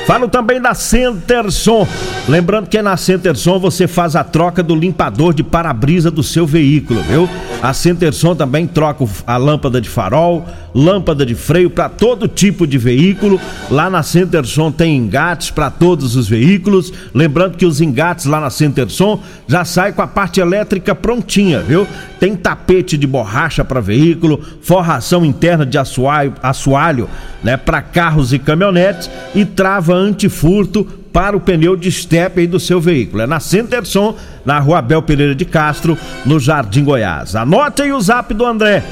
Falo 0.05 0.27
também 0.27 0.61
da 0.61 0.75
Centerson. 0.75 1.87
Lembrando 2.29 2.67
que 2.67 2.79
na 2.79 2.95
Centerson 2.95 3.57
você 3.57 3.87
faz 3.87 4.15
a 4.15 4.23
troca 4.23 4.61
do 4.61 4.75
limpador 4.75 5.33
de 5.33 5.43
para-brisa 5.43 6.11
do 6.11 6.21
seu 6.21 6.45
veículo, 6.45 7.01
viu? 7.01 7.27
A 7.59 7.73
Centerson 7.73 8.35
também 8.35 8.67
troca 8.67 9.03
a 9.25 9.37
lâmpada 9.37 9.81
de 9.81 9.89
farol, 9.89 10.45
lâmpada 10.75 11.25
de 11.25 11.33
freio 11.33 11.71
para 11.71 11.89
todo 11.89 12.27
tipo 12.27 12.67
de 12.67 12.77
veículo. 12.77 13.41
Lá 13.71 13.89
na 13.89 14.03
Centerson 14.03 14.71
tem 14.71 14.95
engates 14.95 15.49
para 15.49 15.71
todos 15.71 16.15
os 16.15 16.27
veículos. 16.27 16.93
Lembrando 17.11 17.57
que 17.57 17.65
os 17.65 17.81
engates 17.81 18.25
lá 18.25 18.39
na 18.39 18.51
Centerson 18.51 19.19
já 19.47 19.65
sai 19.65 19.91
com 19.91 20.03
a 20.03 20.07
parte 20.07 20.39
elétrica 20.39 20.93
prontinha, 20.93 21.61
viu? 21.61 21.87
Tem 22.19 22.35
tapete 22.35 22.95
de 22.95 23.07
borracha 23.07 23.65
para 23.65 23.81
veículo, 23.81 24.39
forração 24.61 25.25
interna 25.25 25.65
de 25.65 25.79
assoalho, 25.79 26.33
assoalho 26.43 27.09
né, 27.43 27.57
para 27.57 27.81
carros 27.81 28.33
e 28.33 28.39
caminhonetes 28.39 29.09
e 29.33 29.45
trava 29.45 29.94
antifurto 29.95 30.83
para 31.13 31.37
o 31.37 31.39
pneu 31.39 31.75
de 31.75 31.89
estepe 31.89 32.41
aí 32.41 32.47
do 32.47 32.59
seu 32.59 32.81
veículo. 32.81 33.23
É 33.23 33.27
na 33.27 33.39
Centerson, 33.39 34.15
na 34.45 34.59
rua 34.59 34.79
Abel 34.79 35.01
Pereira 35.01 35.33
de 35.33 35.45
Castro, 35.45 35.97
no 36.25 36.39
Jardim 36.39 36.83
Goiás. 36.83 37.35
Anote 37.35 37.81
aí 37.81 37.93
o 37.93 38.01
zap 38.01 38.33
do 38.33 38.45
André. 38.45 38.83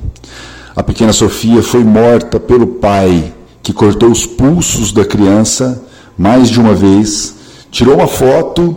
A 0.77 0.85
pequena 0.85 1.13
Sofia 1.13 1.65
foi 1.65 1.83
morta 1.83 2.39
pelo 2.39 2.69
pai, 2.69 3.35
que 3.61 3.73
cortou 3.73 4.09
os 4.09 4.25
pulsos 4.25 4.93
da 4.93 5.05
criança 5.05 5.83
mais 6.17 6.49
de 6.49 6.61
uma 6.61 6.75
vez, 6.75 7.35
tirou 7.73 7.97
uma 7.97 8.07
foto 8.07 8.77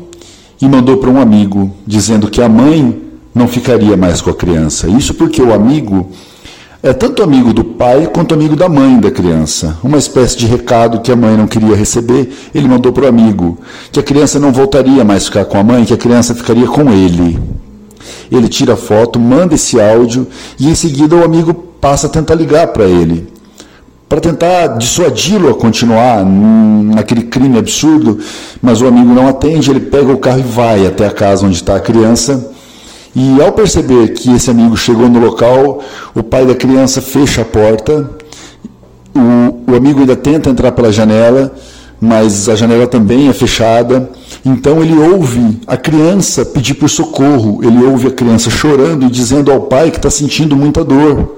e 0.60 0.68
mandou 0.68 0.98
para 0.98 1.12
um 1.12 1.22
amigo, 1.22 1.72
dizendo 1.86 2.32
que 2.32 2.42
a 2.42 2.50
mãe 2.50 3.00
não 3.34 3.48
ficaria 3.48 3.96
mais 3.96 4.22
com 4.22 4.32
a 4.32 4.36
criança. 4.36 4.88
Isso 4.88 5.14
porque 5.14 5.40
o 5.40 5.54
amigo 5.54 6.10
é 6.90 6.94
tanto 6.94 7.22
amigo 7.22 7.54
do 7.54 7.64
pai 7.64 8.10
quanto 8.14 8.34
amigo 8.34 8.56
da 8.56 8.70
mãe 8.70 8.98
da 8.98 9.12
criança. 9.12 9.78
Uma 9.84 9.98
espécie 9.98 10.38
de 10.38 10.46
recado 10.46 11.02
que 11.02 11.12
a 11.12 11.16
mãe 11.16 11.36
não 11.36 11.46
queria 11.46 11.76
receber, 11.76 12.32
ele 12.56 12.68
mandou 12.68 12.94
para 12.94 13.06
o 13.06 13.08
amigo, 13.08 13.58
que 13.92 14.00
a 14.00 14.04
criança 14.04 14.40
não 14.40 14.54
voltaria 14.54 15.04
mais 15.04 15.26
ficar 15.26 15.46
com 15.46 15.58
a 15.58 15.64
mãe, 15.64 15.84
que 15.84 15.94
a 15.94 15.98
criança 15.98 16.34
ficaria 16.34 16.68
com 16.68 16.90
ele. 16.90 17.40
Ele 18.32 18.48
tira 18.48 18.74
a 18.74 18.78
foto, 18.78 19.20
manda 19.20 19.56
esse 19.56 19.80
áudio 19.80 20.28
e 20.58 20.70
em 20.70 20.76
seguida 20.76 21.16
o 21.16 21.24
amigo 21.24 21.54
passa 21.54 22.08
a 22.08 22.10
tentar 22.10 22.36
ligar 22.36 22.68
para 22.68 22.86
ele. 22.86 23.28
para 24.08 24.22
tentar 24.22 24.68
dissuadi-lo 24.78 25.50
a 25.50 25.54
continuar 25.54 26.24
naquele 26.26 27.24
crime 27.24 27.58
absurdo, 27.58 28.18
mas 28.62 28.82
o 28.82 28.88
amigo 28.88 29.14
não 29.14 29.28
atende, 29.28 29.70
ele 29.70 29.82
pega 29.82 30.14
o 30.14 30.18
carro 30.18 30.40
e 30.40 30.44
vai 30.44 30.88
até 30.88 31.06
a 31.06 31.12
casa 31.12 31.46
onde 31.46 31.58
está 31.58 31.76
a 31.76 31.80
criança. 31.82 32.56
E 33.20 33.42
ao 33.42 33.52
perceber 33.52 34.10
que 34.10 34.32
esse 34.32 34.52
amigo 34.52 34.78
chegou 34.78 35.10
no 35.10 35.20
local, 35.20 35.80
o 36.14 36.22
pai 36.22 36.46
da 36.46 36.54
criança 36.54 37.02
fecha 37.02 37.42
a 37.42 37.46
porta, 37.46 38.12
o, 39.16 39.72
o 39.72 39.76
amigo 39.76 40.02
ainda 40.02 40.16
tenta 40.16 40.52
entrar 40.52 40.72
pela 40.72 40.92
janela, 40.92 41.52
mas 42.00 42.48
a 42.48 42.56
janela 42.56 42.86
também 42.86 43.28
é 43.28 43.34
fechada. 43.34 44.08
Então 44.46 44.84
ele 44.84 44.94
ouve 44.94 45.60
a 45.66 45.76
criança 45.76 46.46
pedir 46.46 46.76
por 46.76 46.92
socorro, 46.92 47.60
ele 47.64 47.84
ouve 47.84 48.06
a 48.06 48.12
criança 48.12 48.52
chorando 48.52 49.08
e 49.08 49.10
dizendo 49.10 49.52
ao 49.52 49.62
pai 49.62 49.90
que 49.90 49.98
está 49.98 50.12
sentindo 50.12 50.56
muita 50.56 50.84
dor. 50.84 51.38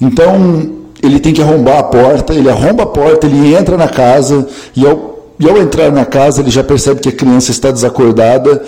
Então 0.00 0.70
ele 1.02 1.18
tem 1.18 1.34
que 1.34 1.42
arrombar 1.42 1.78
a 1.78 1.82
porta, 1.82 2.32
ele 2.32 2.48
arromba 2.48 2.84
a 2.84 2.86
porta, 2.86 3.26
ele 3.26 3.56
entra 3.56 3.76
na 3.76 3.88
casa. 3.88 4.46
E 4.76 4.86
ao, 4.86 5.18
e 5.36 5.50
ao 5.50 5.58
entrar 5.58 5.90
na 5.90 6.04
casa 6.04 6.42
ele 6.42 6.50
já 6.50 6.62
percebe 6.62 7.00
que 7.00 7.08
a 7.08 7.12
criança 7.12 7.50
está 7.50 7.72
desacordada 7.72 8.62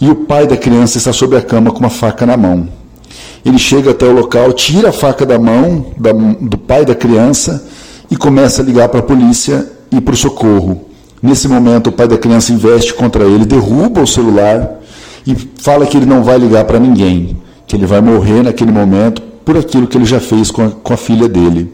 e 0.00 0.08
o 0.08 0.14
pai 0.14 0.46
da 0.46 0.56
criança 0.56 0.98
está 0.98 1.12
sobre 1.12 1.38
a 1.38 1.42
cama 1.42 1.70
com 1.70 1.80
uma 1.80 1.90
faca 1.90 2.26
na 2.26 2.36
mão. 2.36 2.68
Ele 3.44 3.58
chega 3.58 3.90
até 3.90 4.06
o 4.06 4.12
local, 4.12 4.52
tira 4.52 4.88
a 4.88 4.92
faca 4.92 5.26
da 5.26 5.38
mão 5.38 5.86
da, 5.96 6.12
do 6.12 6.56
pai 6.56 6.84
da 6.84 6.94
criança 6.94 7.66
e 8.10 8.16
começa 8.16 8.62
a 8.62 8.64
ligar 8.64 8.88
para 8.88 9.00
a 9.00 9.02
polícia 9.02 9.70
e 9.90 10.00
para 10.00 10.14
o 10.14 10.16
socorro. 10.16 10.86
Nesse 11.22 11.48
momento, 11.48 11.88
o 11.88 11.92
pai 11.92 12.08
da 12.08 12.18
criança 12.18 12.52
investe 12.52 12.92
contra 12.94 13.24
ele, 13.24 13.44
derruba 13.44 14.02
o 14.02 14.06
celular 14.06 14.80
e 15.26 15.34
fala 15.60 15.86
que 15.86 15.96
ele 15.96 16.06
não 16.06 16.22
vai 16.22 16.38
ligar 16.38 16.64
para 16.64 16.78
ninguém, 16.78 17.36
que 17.66 17.76
ele 17.76 17.86
vai 17.86 18.00
morrer 18.00 18.42
naquele 18.42 18.72
momento 18.72 19.22
por 19.44 19.56
aquilo 19.56 19.86
que 19.86 19.96
ele 19.96 20.04
já 20.04 20.20
fez 20.20 20.50
com 20.50 20.66
a, 20.66 20.70
com 20.70 20.92
a 20.92 20.96
filha 20.96 21.28
dele. 21.28 21.72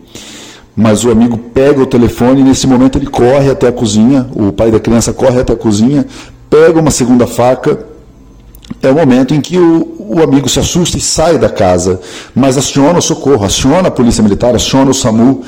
Mas 0.74 1.04
o 1.04 1.10
amigo 1.10 1.36
pega 1.36 1.82
o 1.82 1.86
telefone 1.86 2.40
e 2.40 2.44
nesse 2.44 2.66
momento 2.66 2.96
ele 2.96 3.06
corre 3.06 3.50
até 3.50 3.68
a 3.68 3.72
cozinha, 3.72 4.28
o 4.34 4.52
pai 4.52 4.70
da 4.70 4.80
criança 4.80 5.12
corre 5.12 5.40
até 5.40 5.52
a 5.52 5.56
cozinha, 5.56 6.06
pega 6.48 6.80
uma 6.80 6.90
segunda 6.90 7.26
faca. 7.26 7.89
É 8.82 8.90
o 8.90 8.94
momento 8.94 9.34
em 9.34 9.40
que 9.40 9.58
o, 9.58 9.96
o 9.98 10.22
amigo 10.22 10.48
se 10.48 10.58
assusta 10.58 10.96
e 10.96 11.00
sai 11.00 11.38
da 11.38 11.48
casa, 11.48 12.00
mas 12.34 12.56
aciona 12.56 12.98
o 12.98 13.02
socorro, 13.02 13.44
aciona 13.44 13.88
a 13.88 13.90
polícia 13.90 14.22
militar, 14.22 14.54
aciona 14.54 14.90
o 14.90 14.94
SAMU, 14.94 15.42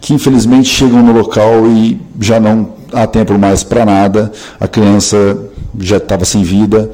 que 0.00 0.12
infelizmente 0.12 0.68
chegam 0.68 1.02
no 1.02 1.12
local 1.12 1.66
e 1.66 2.00
já 2.20 2.38
não 2.38 2.68
há 2.92 3.06
tempo 3.06 3.38
mais 3.38 3.62
para 3.62 3.84
nada. 3.84 4.30
A 4.60 4.68
criança 4.68 5.38
já 5.78 5.96
estava 5.96 6.24
sem 6.24 6.42
vida 6.42 6.90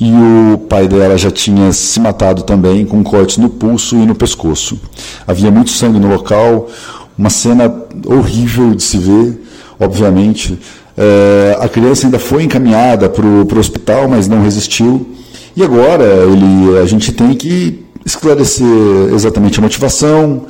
e 0.00 0.12
o 0.12 0.58
pai 0.58 0.86
dela 0.86 1.18
já 1.18 1.30
tinha 1.30 1.72
se 1.72 1.98
matado 1.98 2.42
também 2.42 2.84
com 2.84 3.02
cortes 3.02 3.36
no 3.36 3.48
pulso 3.48 3.96
e 3.96 4.06
no 4.06 4.14
pescoço. 4.14 4.80
Havia 5.26 5.50
muito 5.50 5.70
sangue 5.70 5.98
no 5.98 6.08
local, 6.08 6.68
uma 7.16 7.30
cena 7.30 7.74
horrível 8.06 8.74
de 8.74 8.82
se 8.82 8.98
ver, 8.98 9.42
obviamente. 9.78 10.58
É, 11.00 11.56
a 11.60 11.68
criança 11.68 12.08
ainda 12.08 12.18
foi 12.18 12.42
encaminhada 12.42 13.08
para 13.08 13.24
o 13.24 13.58
hospital, 13.58 14.08
mas 14.08 14.26
não 14.26 14.42
resistiu. 14.42 15.06
E 15.56 15.62
agora 15.62 16.04
ele, 16.04 16.76
a 16.82 16.86
gente 16.86 17.12
tem 17.12 17.34
que 17.34 17.84
esclarecer 18.04 18.66
exatamente 19.14 19.60
a 19.60 19.62
motivação 19.62 20.46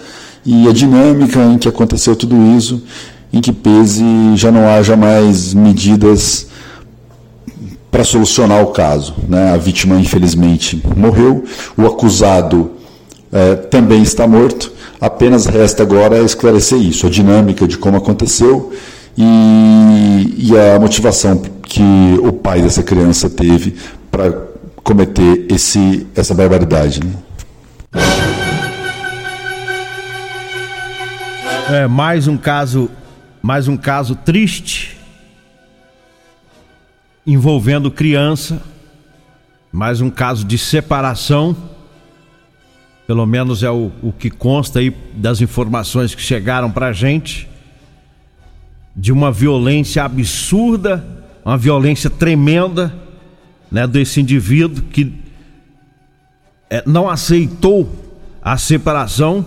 e 0.47 0.67
a 0.67 0.73
dinâmica 0.73 1.39
em 1.45 1.59
que 1.59 1.69
aconteceu 1.69 2.17
tudo 2.17 2.35
isso, 2.57 2.83
em 3.31 3.43
que 3.43 3.53
pese 3.53 4.03
já 4.37 4.51
não 4.51 4.67
haja 4.67 4.97
mais 4.97 5.53
medidas 5.53 6.47
para 7.91 8.03
solucionar 8.03 8.63
o 8.63 8.69
caso. 8.69 9.15
Né? 9.29 9.53
A 9.53 9.59
vítima, 9.59 9.97
infelizmente, 9.97 10.83
morreu, 10.97 11.45
o 11.77 11.85
acusado 11.85 12.71
é, 13.31 13.55
também 13.55 14.03
está 14.03 14.27
morto, 14.27 14.73
apenas 14.99 15.45
resta 15.45 15.83
agora 15.83 16.21
esclarecer 16.21 16.79
isso, 16.79 17.07
a 17.07 17.11
dinâmica 17.11 17.69
de 17.69 17.77
como 17.77 17.99
aconteceu 17.99 18.73
e, 19.21 20.51
e 20.51 20.57
a 20.57 20.79
motivação 20.79 21.43
que 21.65 21.83
o 22.23 22.33
pai 22.33 22.63
dessa 22.63 22.85
criança 22.85 23.29
teve 23.29 23.75
para 24.13 24.31
cometer 24.85 25.47
esse, 25.51 26.07
essa 26.15 26.33
barbaridade. 26.33 27.01
Né? 27.05 27.13
É, 31.71 31.87
mais 31.89 32.29
um 32.29 32.37
caso, 32.37 32.89
mais 33.43 33.67
um 33.67 33.77
caso 33.77 34.15
triste 34.15 34.97
envolvendo 37.27 37.91
criança, 37.91 38.63
mais 39.73 40.01
um 40.01 40.09
caso 40.09 40.45
de 40.45 40.57
separação, 40.57 41.57
pelo 43.07 43.27
menos 43.27 43.65
é 43.65 43.71
o, 43.71 43.91
o 44.01 44.13
que 44.13 44.31
consta 44.31 44.79
aí 44.79 44.95
das 45.13 45.41
informações 45.41 46.15
que 46.15 46.23
chegaram 46.23 46.71
para 46.71 46.87
a 46.87 46.93
gente, 46.93 47.49
de 48.99 49.13
uma 49.13 49.31
violência 49.31 50.03
absurda, 50.03 51.07
uma 51.45 51.57
violência 51.57 52.11
tremenda, 52.11 52.93
né, 53.71 53.87
desse 53.87 54.21
indivíduo 54.21 54.83
que 54.91 55.15
é, 56.69 56.83
não 56.85 57.09
aceitou 57.09 57.89
a 58.43 58.59
separação, 58.59 59.45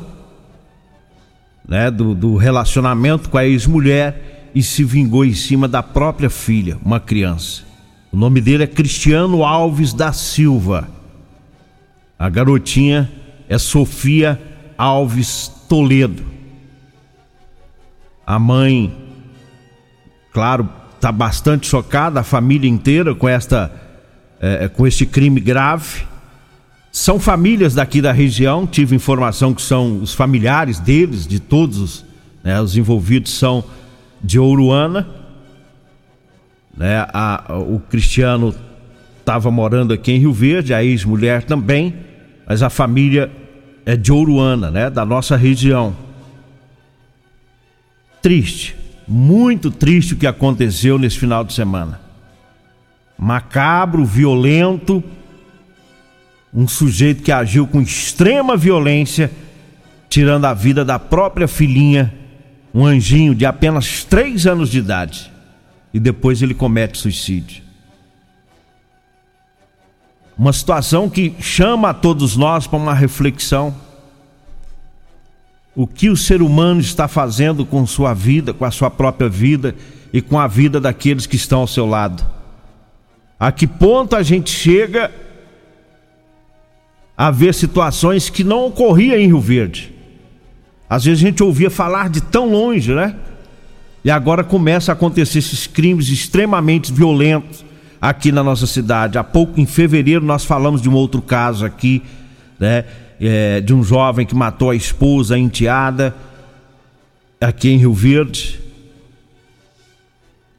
né, 1.67 1.91
do, 1.91 2.15
do 2.15 2.37
relacionamento 2.37 3.29
com 3.29 3.37
a 3.37 3.45
ex-mulher 3.45 4.51
e 4.55 4.63
se 4.63 4.85
vingou 4.85 5.25
em 5.25 5.33
cima 5.33 5.67
da 5.67 5.83
própria 5.83 6.29
filha, 6.29 6.77
uma 6.83 6.99
criança. 6.99 7.63
O 8.09 8.15
nome 8.15 8.39
dele 8.39 8.63
é 8.63 8.67
Cristiano 8.67 9.43
Alves 9.43 9.91
da 9.91 10.13
Silva. 10.13 10.87
A 12.17 12.29
garotinha 12.29 13.11
é 13.49 13.57
Sofia 13.57 14.41
Alves 14.77 15.51
Toledo. 15.67 16.23
A 18.25 18.39
mãe, 18.39 19.10
claro, 20.31 20.69
está 20.95 21.11
bastante 21.11 21.67
chocada, 21.67 22.19
a 22.19 22.23
família 22.23 22.69
inteira 22.69 23.13
com 23.15 23.27
esta, 23.27 23.71
é, 24.39 24.65
é, 24.65 24.67
com 24.67 24.85
este 24.85 25.05
crime 25.05 25.39
grave. 25.39 26.03
São 26.91 27.19
famílias 27.19 27.73
daqui 27.73 28.01
da 28.01 28.11
região, 28.11 28.67
tive 28.67 28.95
informação 28.95 29.53
que 29.53 29.61
são 29.61 30.01
os 30.01 30.13
familiares 30.13 30.79
deles, 30.79 31.25
de 31.25 31.39
todos 31.39 31.77
os, 31.77 32.05
né, 32.43 32.59
os 32.61 32.75
envolvidos 32.75 33.31
são 33.31 33.63
de 34.23 34.37
Ouruana 34.37 35.21
né? 36.75 37.05
A, 37.13 37.57
o 37.59 37.79
Cristiano 37.79 38.55
estava 39.19 39.51
morando 39.51 39.93
aqui 39.93 40.11
em 40.11 40.19
Rio 40.19 40.33
Verde, 40.33 40.73
a 40.73 40.83
ex-mulher 40.83 41.43
também, 41.43 41.95
mas 42.47 42.63
a 42.63 42.69
família 42.69 43.31
é 43.85 43.95
de 43.95 44.11
Ouruana, 44.11 44.71
né? 44.71 44.89
Da 44.89 45.05
nossa 45.05 45.35
região. 45.35 45.95
Triste, 48.21 48.75
muito 49.11 49.69
triste 49.69 50.13
o 50.13 50.17
que 50.17 50.25
aconteceu 50.25 50.97
nesse 50.97 51.19
final 51.19 51.43
de 51.43 51.51
semana. 51.51 51.99
Macabro, 53.17 54.05
violento, 54.05 55.03
um 56.53 56.65
sujeito 56.65 57.21
que 57.21 57.31
agiu 57.31 57.67
com 57.67 57.81
extrema 57.81 58.55
violência, 58.55 59.29
tirando 60.09 60.45
a 60.45 60.53
vida 60.53 60.85
da 60.85 60.97
própria 60.97 61.47
filhinha, 61.47 62.13
um 62.73 62.85
anjinho 62.85 63.35
de 63.35 63.45
apenas 63.45 64.05
três 64.05 64.47
anos 64.47 64.69
de 64.69 64.79
idade 64.79 65.29
e 65.93 65.99
depois 65.99 66.41
ele 66.41 66.53
comete 66.53 66.97
suicídio. 66.97 67.61
Uma 70.37 70.53
situação 70.53 71.09
que 71.09 71.35
chama 71.41 71.89
a 71.89 71.93
todos 71.93 72.37
nós 72.37 72.65
para 72.65 72.79
uma 72.79 72.93
reflexão. 72.93 73.75
O 75.75 75.87
que 75.87 76.09
o 76.09 76.17
ser 76.17 76.41
humano 76.41 76.81
está 76.81 77.07
fazendo 77.07 77.65
com 77.65 77.85
sua 77.87 78.13
vida, 78.13 78.53
com 78.53 78.65
a 78.65 78.71
sua 78.71 78.89
própria 78.89 79.29
vida 79.29 79.75
e 80.11 80.21
com 80.21 80.37
a 80.37 80.47
vida 80.47 80.79
daqueles 80.79 81.25
que 81.25 81.35
estão 81.35 81.61
ao 81.61 81.67
seu 81.67 81.85
lado? 81.85 82.25
A 83.39 83.51
que 83.51 83.65
ponto 83.65 84.15
a 84.15 84.21
gente 84.21 84.51
chega 84.51 85.09
a 87.15 87.31
ver 87.31 87.53
situações 87.53 88.29
que 88.29 88.43
não 88.43 88.65
ocorriam 88.65 89.17
em 89.17 89.27
Rio 89.27 89.39
Verde? 89.39 89.93
Às 90.89 91.05
vezes 91.05 91.23
a 91.23 91.27
gente 91.27 91.41
ouvia 91.41 91.69
falar 91.69 92.09
de 92.09 92.19
tão 92.19 92.51
longe, 92.51 92.93
né? 92.93 93.15
E 94.03 94.11
agora 94.11 94.43
começa 94.43 94.91
a 94.91 94.93
acontecer 94.93 95.39
esses 95.39 95.67
crimes 95.67 96.09
extremamente 96.09 96.91
violentos 96.91 97.63
aqui 98.01 98.31
na 98.31 98.43
nossa 98.43 98.67
cidade. 98.67 99.17
Há 99.17 99.23
pouco, 99.23 99.59
em 99.59 99.65
fevereiro, 99.65 100.25
nós 100.25 100.43
falamos 100.43 100.81
de 100.81 100.89
um 100.89 100.93
outro 100.93 101.21
caso 101.21 101.65
aqui, 101.65 102.01
né? 102.59 102.83
É, 103.23 103.61
de 103.61 103.71
um 103.71 103.83
jovem 103.83 104.25
que 104.25 104.33
matou 104.33 104.71
a 104.71 104.75
esposa, 104.75 105.35
a 105.35 105.37
enteada, 105.37 106.15
aqui 107.39 107.69
em 107.69 107.77
Rio 107.77 107.93
Verde. 107.93 108.59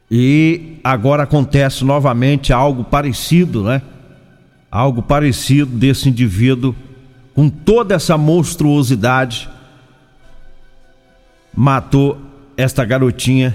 E 0.08 0.78
agora 0.84 1.24
acontece 1.24 1.84
novamente 1.84 2.52
algo 2.52 2.84
parecido, 2.84 3.64
né? 3.64 3.82
Algo 4.70 5.02
parecido 5.02 5.76
desse 5.76 6.08
indivíduo 6.08 6.72
com 7.34 7.48
toda 7.48 7.94
essa 7.94 8.16
monstruosidade 8.18 9.48
matou 11.54 12.18
esta 12.56 12.84
garotinha 12.84 13.54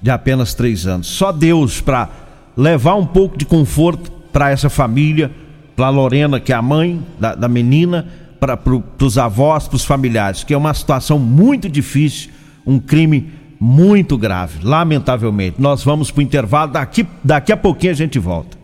de 0.00 0.10
apenas 0.10 0.54
três 0.54 0.86
anos. 0.86 1.06
Só 1.08 1.32
Deus 1.32 1.80
para 1.80 2.08
levar 2.56 2.94
um 2.94 3.06
pouco 3.06 3.36
de 3.36 3.44
conforto 3.44 4.10
para 4.32 4.50
essa 4.50 4.68
família, 4.68 5.30
para 5.76 5.90
Lorena, 5.90 6.40
que 6.40 6.52
é 6.52 6.56
a 6.56 6.62
mãe 6.62 7.04
da, 7.20 7.34
da 7.34 7.48
menina, 7.48 8.08
para 8.40 8.56
pro, 8.56 8.82
os 9.00 9.18
avós, 9.18 9.68
para 9.68 9.76
os 9.76 9.84
familiares, 9.84 10.42
que 10.42 10.54
é 10.54 10.56
uma 10.56 10.72
situação 10.72 11.18
muito 11.18 11.68
difícil, 11.68 12.30
um 12.66 12.78
crime 12.78 13.30
muito 13.60 14.16
grave, 14.16 14.60
lamentavelmente. 14.62 15.56
Nós 15.58 15.84
vamos 15.84 16.10
para 16.10 16.20
o 16.20 16.22
intervalo, 16.22 16.72
daqui, 16.72 17.06
daqui 17.22 17.52
a 17.52 17.56
pouquinho 17.56 17.92
a 17.92 17.96
gente 17.96 18.18
volta. 18.18 18.56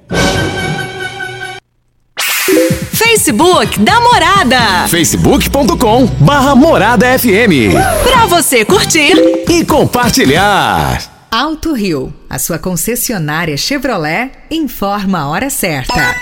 Facebook 2.91 3.81
da 3.81 4.01
Morada. 4.01 4.89
facebook.com 4.89 6.07
barra 6.21 6.55
Morada 6.55 7.19
FM. 7.19 7.73
Pra 8.03 8.27
você 8.27 8.65
curtir 8.65 9.15
e 9.49 9.65
compartilhar. 9.65 11.01
Alto 11.31 11.73
Rio, 11.73 12.13
a 12.29 12.39
sua 12.39 12.59
concessionária 12.59 13.57
Chevrolet, 13.57 14.31
informa 14.51 15.21
a 15.21 15.29
hora 15.29 15.49
certa. 15.49 16.15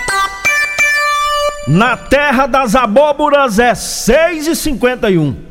Na 1.67 1.95
terra 1.95 2.47
das 2.47 2.75
abóboras 2.75 3.59
é 3.59 3.75
6 3.75 4.47
e 4.47 4.55
51 4.55 5.50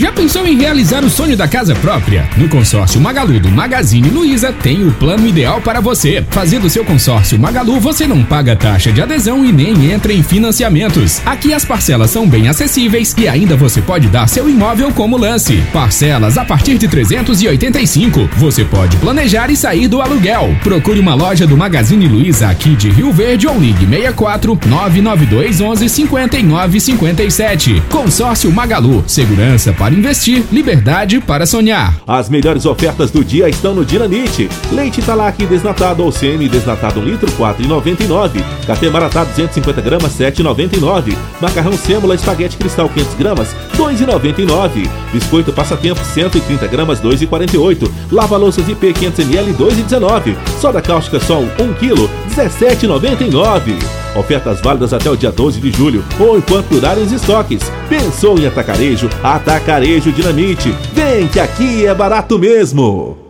Já 0.00 0.10
pensou 0.10 0.46
em 0.46 0.56
realizar 0.56 1.04
o 1.04 1.10
sonho 1.10 1.36
da 1.36 1.46
casa 1.46 1.74
própria? 1.74 2.26
No 2.34 2.48
consórcio 2.48 2.98
Magalu 2.98 3.38
do 3.38 3.50
Magazine 3.50 4.08
Luiza 4.08 4.50
tem 4.50 4.82
o 4.82 4.90
plano 4.92 5.28
ideal 5.28 5.60
para 5.60 5.78
você. 5.78 6.24
Fazendo 6.30 6.70
seu 6.70 6.82
consórcio 6.82 7.38
Magalu, 7.38 7.78
você 7.78 8.06
não 8.06 8.24
paga 8.24 8.56
taxa 8.56 8.90
de 8.90 9.02
adesão 9.02 9.44
e 9.44 9.52
nem 9.52 9.92
entra 9.92 10.10
em 10.10 10.22
financiamentos. 10.22 11.20
Aqui 11.26 11.52
as 11.52 11.66
parcelas 11.66 12.10
são 12.10 12.26
bem 12.26 12.48
acessíveis 12.48 13.14
e 13.18 13.28
ainda 13.28 13.56
você 13.56 13.82
pode 13.82 14.08
dar 14.08 14.26
seu 14.26 14.48
imóvel 14.48 14.90
como 14.90 15.18
lance. 15.18 15.62
Parcelas 15.70 16.38
a 16.38 16.46
partir 16.46 16.78
de 16.78 16.88
385. 16.88 18.30
Você 18.38 18.64
pode 18.64 18.96
planejar 18.96 19.50
e 19.50 19.56
sair 19.56 19.86
do 19.86 20.00
aluguel. 20.00 20.56
Procure 20.62 20.98
uma 20.98 21.14
loja 21.14 21.46
do 21.46 21.58
Magazine 21.58 22.08
Luiza 22.08 22.48
aqui 22.48 22.74
de 22.74 22.88
Rio 22.88 23.12
Verde 23.12 23.46
ou 23.46 23.58
ligue 23.58 23.84
64 23.84 24.58
992 24.64 25.60
11 25.60 25.88
59 25.90 26.80
57. 26.80 27.82
Consórcio 27.90 28.50
Magalu, 28.50 29.04
segurança 29.06 29.74
para 29.74 29.89
investir, 29.94 30.44
liberdade 30.52 31.20
para 31.20 31.46
sonhar. 31.46 31.94
As 32.06 32.28
melhores 32.28 32.66
ofertas 32.66 33.10
do 33.10 33.24
dia 33.24 33.48
estão 33.48 33.74
no 33.74 33.84
Dinamite. 33.84 34.48
Leite 34.72 35.02
Talac 35.02 35.44
desnatado 35.46 36.04
ou 36.04 36.12
semi 36.12 36.48
desnatado 36.48 37.00
1 37.00 37.04
litro 37.04 37.30
4,99. 37.32 38.42
Café 38.66 38.90
Maratá 38.90 39.24
250 39.24 39.80
gramas 39.80 40.12
7,99. 40.12 41.16
Macarrão 41.40 41.72
Sêmula 41.72 42.14
espaguete 42.14 42.56
cristal 42.56 42.88
500 42.88 43.14
gramas 43.14 43.56
2,99. 43.76 44.88
Biscoito 45.12 45.52
Passatempo 45.52 46.04
130 46.04 46.66
gramas 46.66 47.00
2,48. 47.00 47.90
Lava 48.10 48.36
louças 48.36 48.68
IP 48.68 48.92
500 48.92 49.18
ml 49.20 49.52
2,19. 49.54 50.36
Soda 50.60 50.80
cáustica 50.80 51.20
Sol 51.20 51.42
1 51.58 51.74
kg 51.74 52.08
17,99. 52.36 53.99
Ofertas 54.16 54.60
válidas 54.60 54.92
até 54.92 55.08
o 55.10 55.16
dia 55.16 55.30
12 55.30 55.60
de 55.60 55.70
julho 55.70 56.04
ou 56.18 56.36
enquanto 56.36 56.68
durarem 56.68 57.04
os 57.04 57.12
estoques. 57.12 57.62
Pensou 57.88 58.38
em 58.38 58.46
atacarejo? 58.46 59.08
Atacarejo 59.22 60.12
Dinamite. 60.12 60.74
Vem 60.92 61.28
que 61.28 61.38
aqui 61.38 61.86
é 61.86 61.94
barato 61.94 62.38
mesmo. 62.38 63.29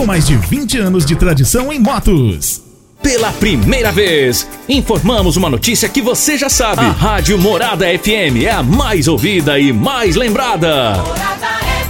com 0.00 0.06
mais 0.06 0.26
de 0.26 0.34
20 0.34 0.78
anos 0.78 1.04
de 1.04 1.14
tradição 1.14 1.70
em 1.70 1.78
motos. 1.78 2.62
Pela 3.02 3.30
primeira 3.32 3.92
vez, 3.92 4.48
informamos 4.66 5.36
uma 5.36 5.50
notícia 5.50 5.90
que 5.90 6.00
você 6.00 6.38
já 6.38 6.48
sabe. 6.48 6.80
A 6.80 6.90
Rádio 6.90 7.38
Morada 7.38 7.84
FM 7.84 8.44
é 8.46 8.50
a 8.50 8.62
mais 8.62 9.06
ouvida 9.06 9.58
e 9.60 9.74
mais 9.74 10.16
lembrada. 10.16 10.94
Morada 11.02 11.89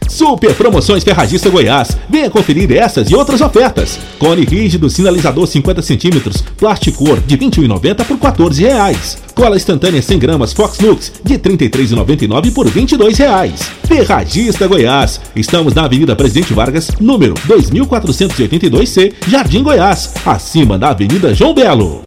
Super 0.11 0.53
Promoções 0.53 1.03
Ferragista 1.03 1.49
Goiás. 1.49 1.97
Venha 2.09 2.29
conferir 2.29 2.71
essas 2.71 3.09
e 3.09 3.15
outras 3.15 3.39
ofertas. 3.41 3.97
Cone 4.19 4.43
rígido 4.43 4.89
sinalizador 4.89 5.47
50 5.47 5.81
centímetros, 5.81 6.43
plástico 6.57 7.05
cor 7.05 7.19
de 7.21 7.35
R$ 7.35 7.45
21,90 7.45 8.05
por 8.05 8.19
14 8.19 8.61
reais. 8.61 9.17
Cola 9.33 9.55
instantânea 9.55 10.01
100 10.01 10.19
gramas 10.19 10.53
Fox 10.53 10.79
Lux 10.79 11.13
de 11.23 11.33
R$ 11.33 11.39
33,99 11.39 12.53
por 12.53 12.69
22 12.69 13.17
reais. 13.17 13.71
Ferragista 13.87 14.67
Goiás. 14.67 15.21
Estamos 15.35 15.73
na 15.73 15.85
Avenida 15.85 16.15
Presidente 16.15 16.53
Vargas, 16.53 16.89
número 16.99 17.33
2482C, 17.47 19.13
Jardim 19.27 19.63
Goiás, 19.63 20.13
acima 20.25 20.77
da 20.77 20.89
Avenida 20.89 21.33
João 21.33 21.53
Belo. 21.53 22.03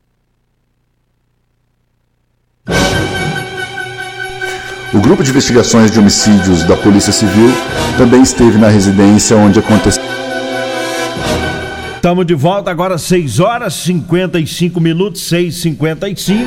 O 4.95 5.01
grupo 5.01 5.25
de 5.25 5.31
investigações 5.31 5.91
de 5.91 5.99
homicídios 5.99 6.63
da 6.63 6.77
Polícia 6.77 7.13
Civil 7.13 7.51
também 7.99 8.23
esteve 8.23 8.57
na 8.59 8.69
residência 8.69 9.37
onde 9.37 9.59
aconteceu. 9.59 10.01
Estamos 11.97 12.25
de 12.25 12.35
volta 12.35 12.71
agora 12.71 12.97
6 12.97 13.41
horas 13.41 13.75
55 13.75 14.81
minutos, 14.81 15.21
6h55. 15.23 16.47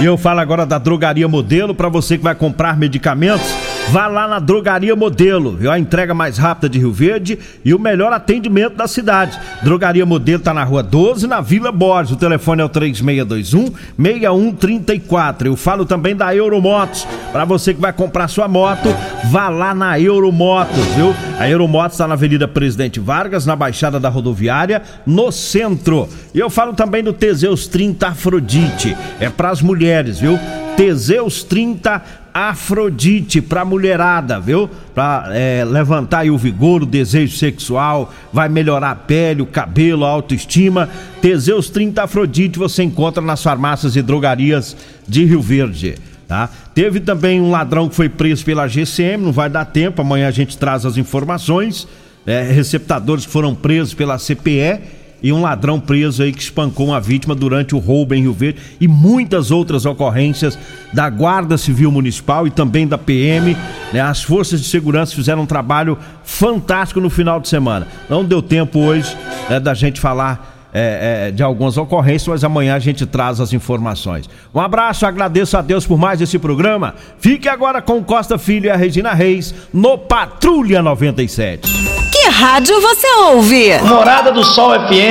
E 0.00 0.04
eu 0.06 0.16
falo 0.16 0.40
agora 0.40 0.64
da 0.64 0.78
Drogaria 0.78 1.28
Modelo 1.28 1.74
para 1.74 1.90
você 1.90 2.16
que 2.16 2.24
vai 2.24 2.34
comprar 2.34 2.78
medicamentos 2.78 3.46
Vá 3.90 4.08
lá 4.08 4.26
na 4.26 4.40
Drogaria 4.40 4.96
Modelo, 4.96 5.56
viu? 5.56 5.70
A 5.70 5.78
entrega 5.78 6.12
mais 6.12 6.36
rápida 6.36 6.68
de 6.68 6.78
Rio 6.78 6.92
Verde 6.92 7.38
e 7.64 7.72
o 7.72 7.78
melhor 7.78 8.12
atendimento 8.12 8.74
da 8.74 8.88
cidade. 8.88 9.38
Drogaria 9.62 10.04
Modelo 10.04 10.42
tá 10.42 10.52
na 10.52 10.64
Rua 10.64 10.82
12, 10.82 11.26
na 11.28 11.40
Vila 11.40 11.70
Borges. 11.70 12.12
O 12.12 12.16
telefone 12.16 12.62
é 12.62 12.64
o 12.64 12.68
3621 12.68 13.72
6134. 13.96 15.48
Eu 15.48 15.56
falo 15.56 15.86
também 15.86 16.16
da 16.16 16.34
Euromotos. 16.34 17.06
Para 17.32 17.44
você 17.44 17.72
que 17.72 17.80
vai 17.80 17.92
comprar 17.92 18.26
sua 18.26 18.48
moto, 18.48 18.88
vá 19.30 19.48
lá 19.48 19.72
na 19.72 19.98
Euromotos, 20.00 20.84
viu? 20.96 21.14
A 21.38 21.48
Euromotos 21.48 21.92
está 21.92 22.08
na 22.08 22.14
Avenida 22.14 22.48
Presidente 22.48 22.98
Vargas, 22.98 23.46
na 23.46 23.54
Baixada 23.54 24.00
da 24.00 24.08
Rodoviária, 24.08 24.82
no 25.06 25.30
centro. 25.30 26.08
E 26.34 26.40
eu 26.40 26.50
falo 26.50 26.74
também 26.74 27.04
do 27.04 27.12
Teseus 27.12 27.68
30 27.68 28.08
Afrodite. 28.08 28.96
É 29.20 29.30
para 29.30 29.50
as 29.50 29.62
mulheres, 29.62 30.18
viu? 30.18 30.38
Teseus 30.76 31.42
30 31.42 32.25
Afrodite 32.38 33.40
para 33.40 33.64
mulherada, 33.64 34.38
viu? 34.38 34.68
Para 34.94 35.30
é, 35.30 35.64
levantar 35.64 36.26
o 36.26 36.36
vigor, 36.36 36.82
o 36.82 36.86
desejo 36.86 37.34
sexual, 37.34 38.12
vai 38.30 38.46
melhorar 38.46 38.90
a 38.90 38.94
pele, 38.94 39.40
o 39.40 39.46
cabelo, 39.46 40.04
a 40.04 40.10
autoestima. 40.10 40.86
Teseus 41.22 41.70
30 41.70 42.02
Afrodite 42.02 42.58
você 42.58 42.82
encontra 42.82 43.22
nas 43.22 43.42
farmácias 43.42 43.96
e 43.96 44.02
drogarias 44.02 44.76
de 45.08 45.24
Rio 45.24 45.40
Verde. 45.40 45.94
Tá? 46.28 46.50
Teve 46.74 47.00
também 47.00 47.40
um 47.40 47.50
ladrão 47.50 47.88
que 47.88 47.94
foi 47.94 48.10
preso 48.10 48.44
pela 48.44 48.68
GCM, 48.68 49.24
não 49.24 49.32
vai 49.32 49.48
dar 49.48 49.64
tempo, 49.64 50.02
amanhã 50.02 50.28
a 50.28 50.30
gente 50.30 50.58
traz 50.58 50.84
as 50.84 50.98
informações. 50.98 51.88
É, 52.26 52.42
receptadores 52.42 53.24
que 53.24 53.32
foram 53.32 53.54
presos 53.54 53.94
pela 53.94 54.18
CPE 54.18 55.05
e 55.26 55.32
um 55.32 55.42
ladrão 55.42 55.80
preso 55.80 56.22
aí 56.22 56.32
que 56.32 56.40
espancou 56.40 56.86
uma 56.86 57.00
vítima 57.00 57.34
durante 57.34 57.74
o 57.74 57.80
roubo 57.80 58.14
em 58.14 58.22
Rio 58.22 58.32
Verde 58.32 58.60
e 58.80 58.86
muitas 58.86 59.50
outras 59.50 59.84
ocorrências 59.84 60.56
da 60.92 61.10
Guarda 61.10 61.58
Civil 61.58 61.90
Municipal 61.90 62.46
e 62.46 62.50
também 62.50 62.86
da 62.86 62.96
PM. 62.96 63.56
Né? 63.92 64.00
As 64.00 64.22
forças 64.22 64.60
de 64.60 64.68
segurança 64.68 65.16
fizeram 65.16 65.42
um 65.42 65.46
trabalho 65.46 65.98
fantástico 66.22 67.00
no 67.00 67.10
final 67.10 67.40
de 67.40 67.48
semana. 67.48 67.88
Não 68.08 68.24
deu 68.24 68.40
tempo 68.40 68.78
hoje 68.78 69.16
né, 69.50 69.58
da 69.58 69.74
gente 69.74 70.00
falar. 70.00 70.52
É, 70.78 71.28
é, 71.28 71.30
de 71.30 71.42
algumas 71.42 71.78
ocorrências, 71.78 72.28
mas 72.28 72.44
amanhã 72.44 72.74
a 72.74 72.78
gente 72.78 73.06
traz 73.06 73.40
as 73.40 73.54
informações. 73.54 74.28
Um 74.54 74.60
abraço, 74.60 75.06
agradeço 75.06 75.56
a 75.56 75.62
Deus 75.62 75.86
por 75.86 75.96
mais 75.96 76.20
esse 76.20 76.38
programa. 76.38 76.94
Fique 77.18 77.48
agora 77.48 77.80
com 77.80 78.04
Costa 78.04 78.36
Filho 78.36 78.66
e 78.66 78.70
a 78.70 78.76
Regina 78.76 79.14
Reis 79.14 79.54
no 79.72 79.96
Patrulha 79.96 80.82
97. 80.82 81.96
Que 82.26 82.28
rádio 82.28 82.80
você 82.80 83.06
ouve? 83.28 83.78
Morada 83.84 84.32
do 84.32 84.42
Sol 84.42 84.72
FM. 84.72 85.04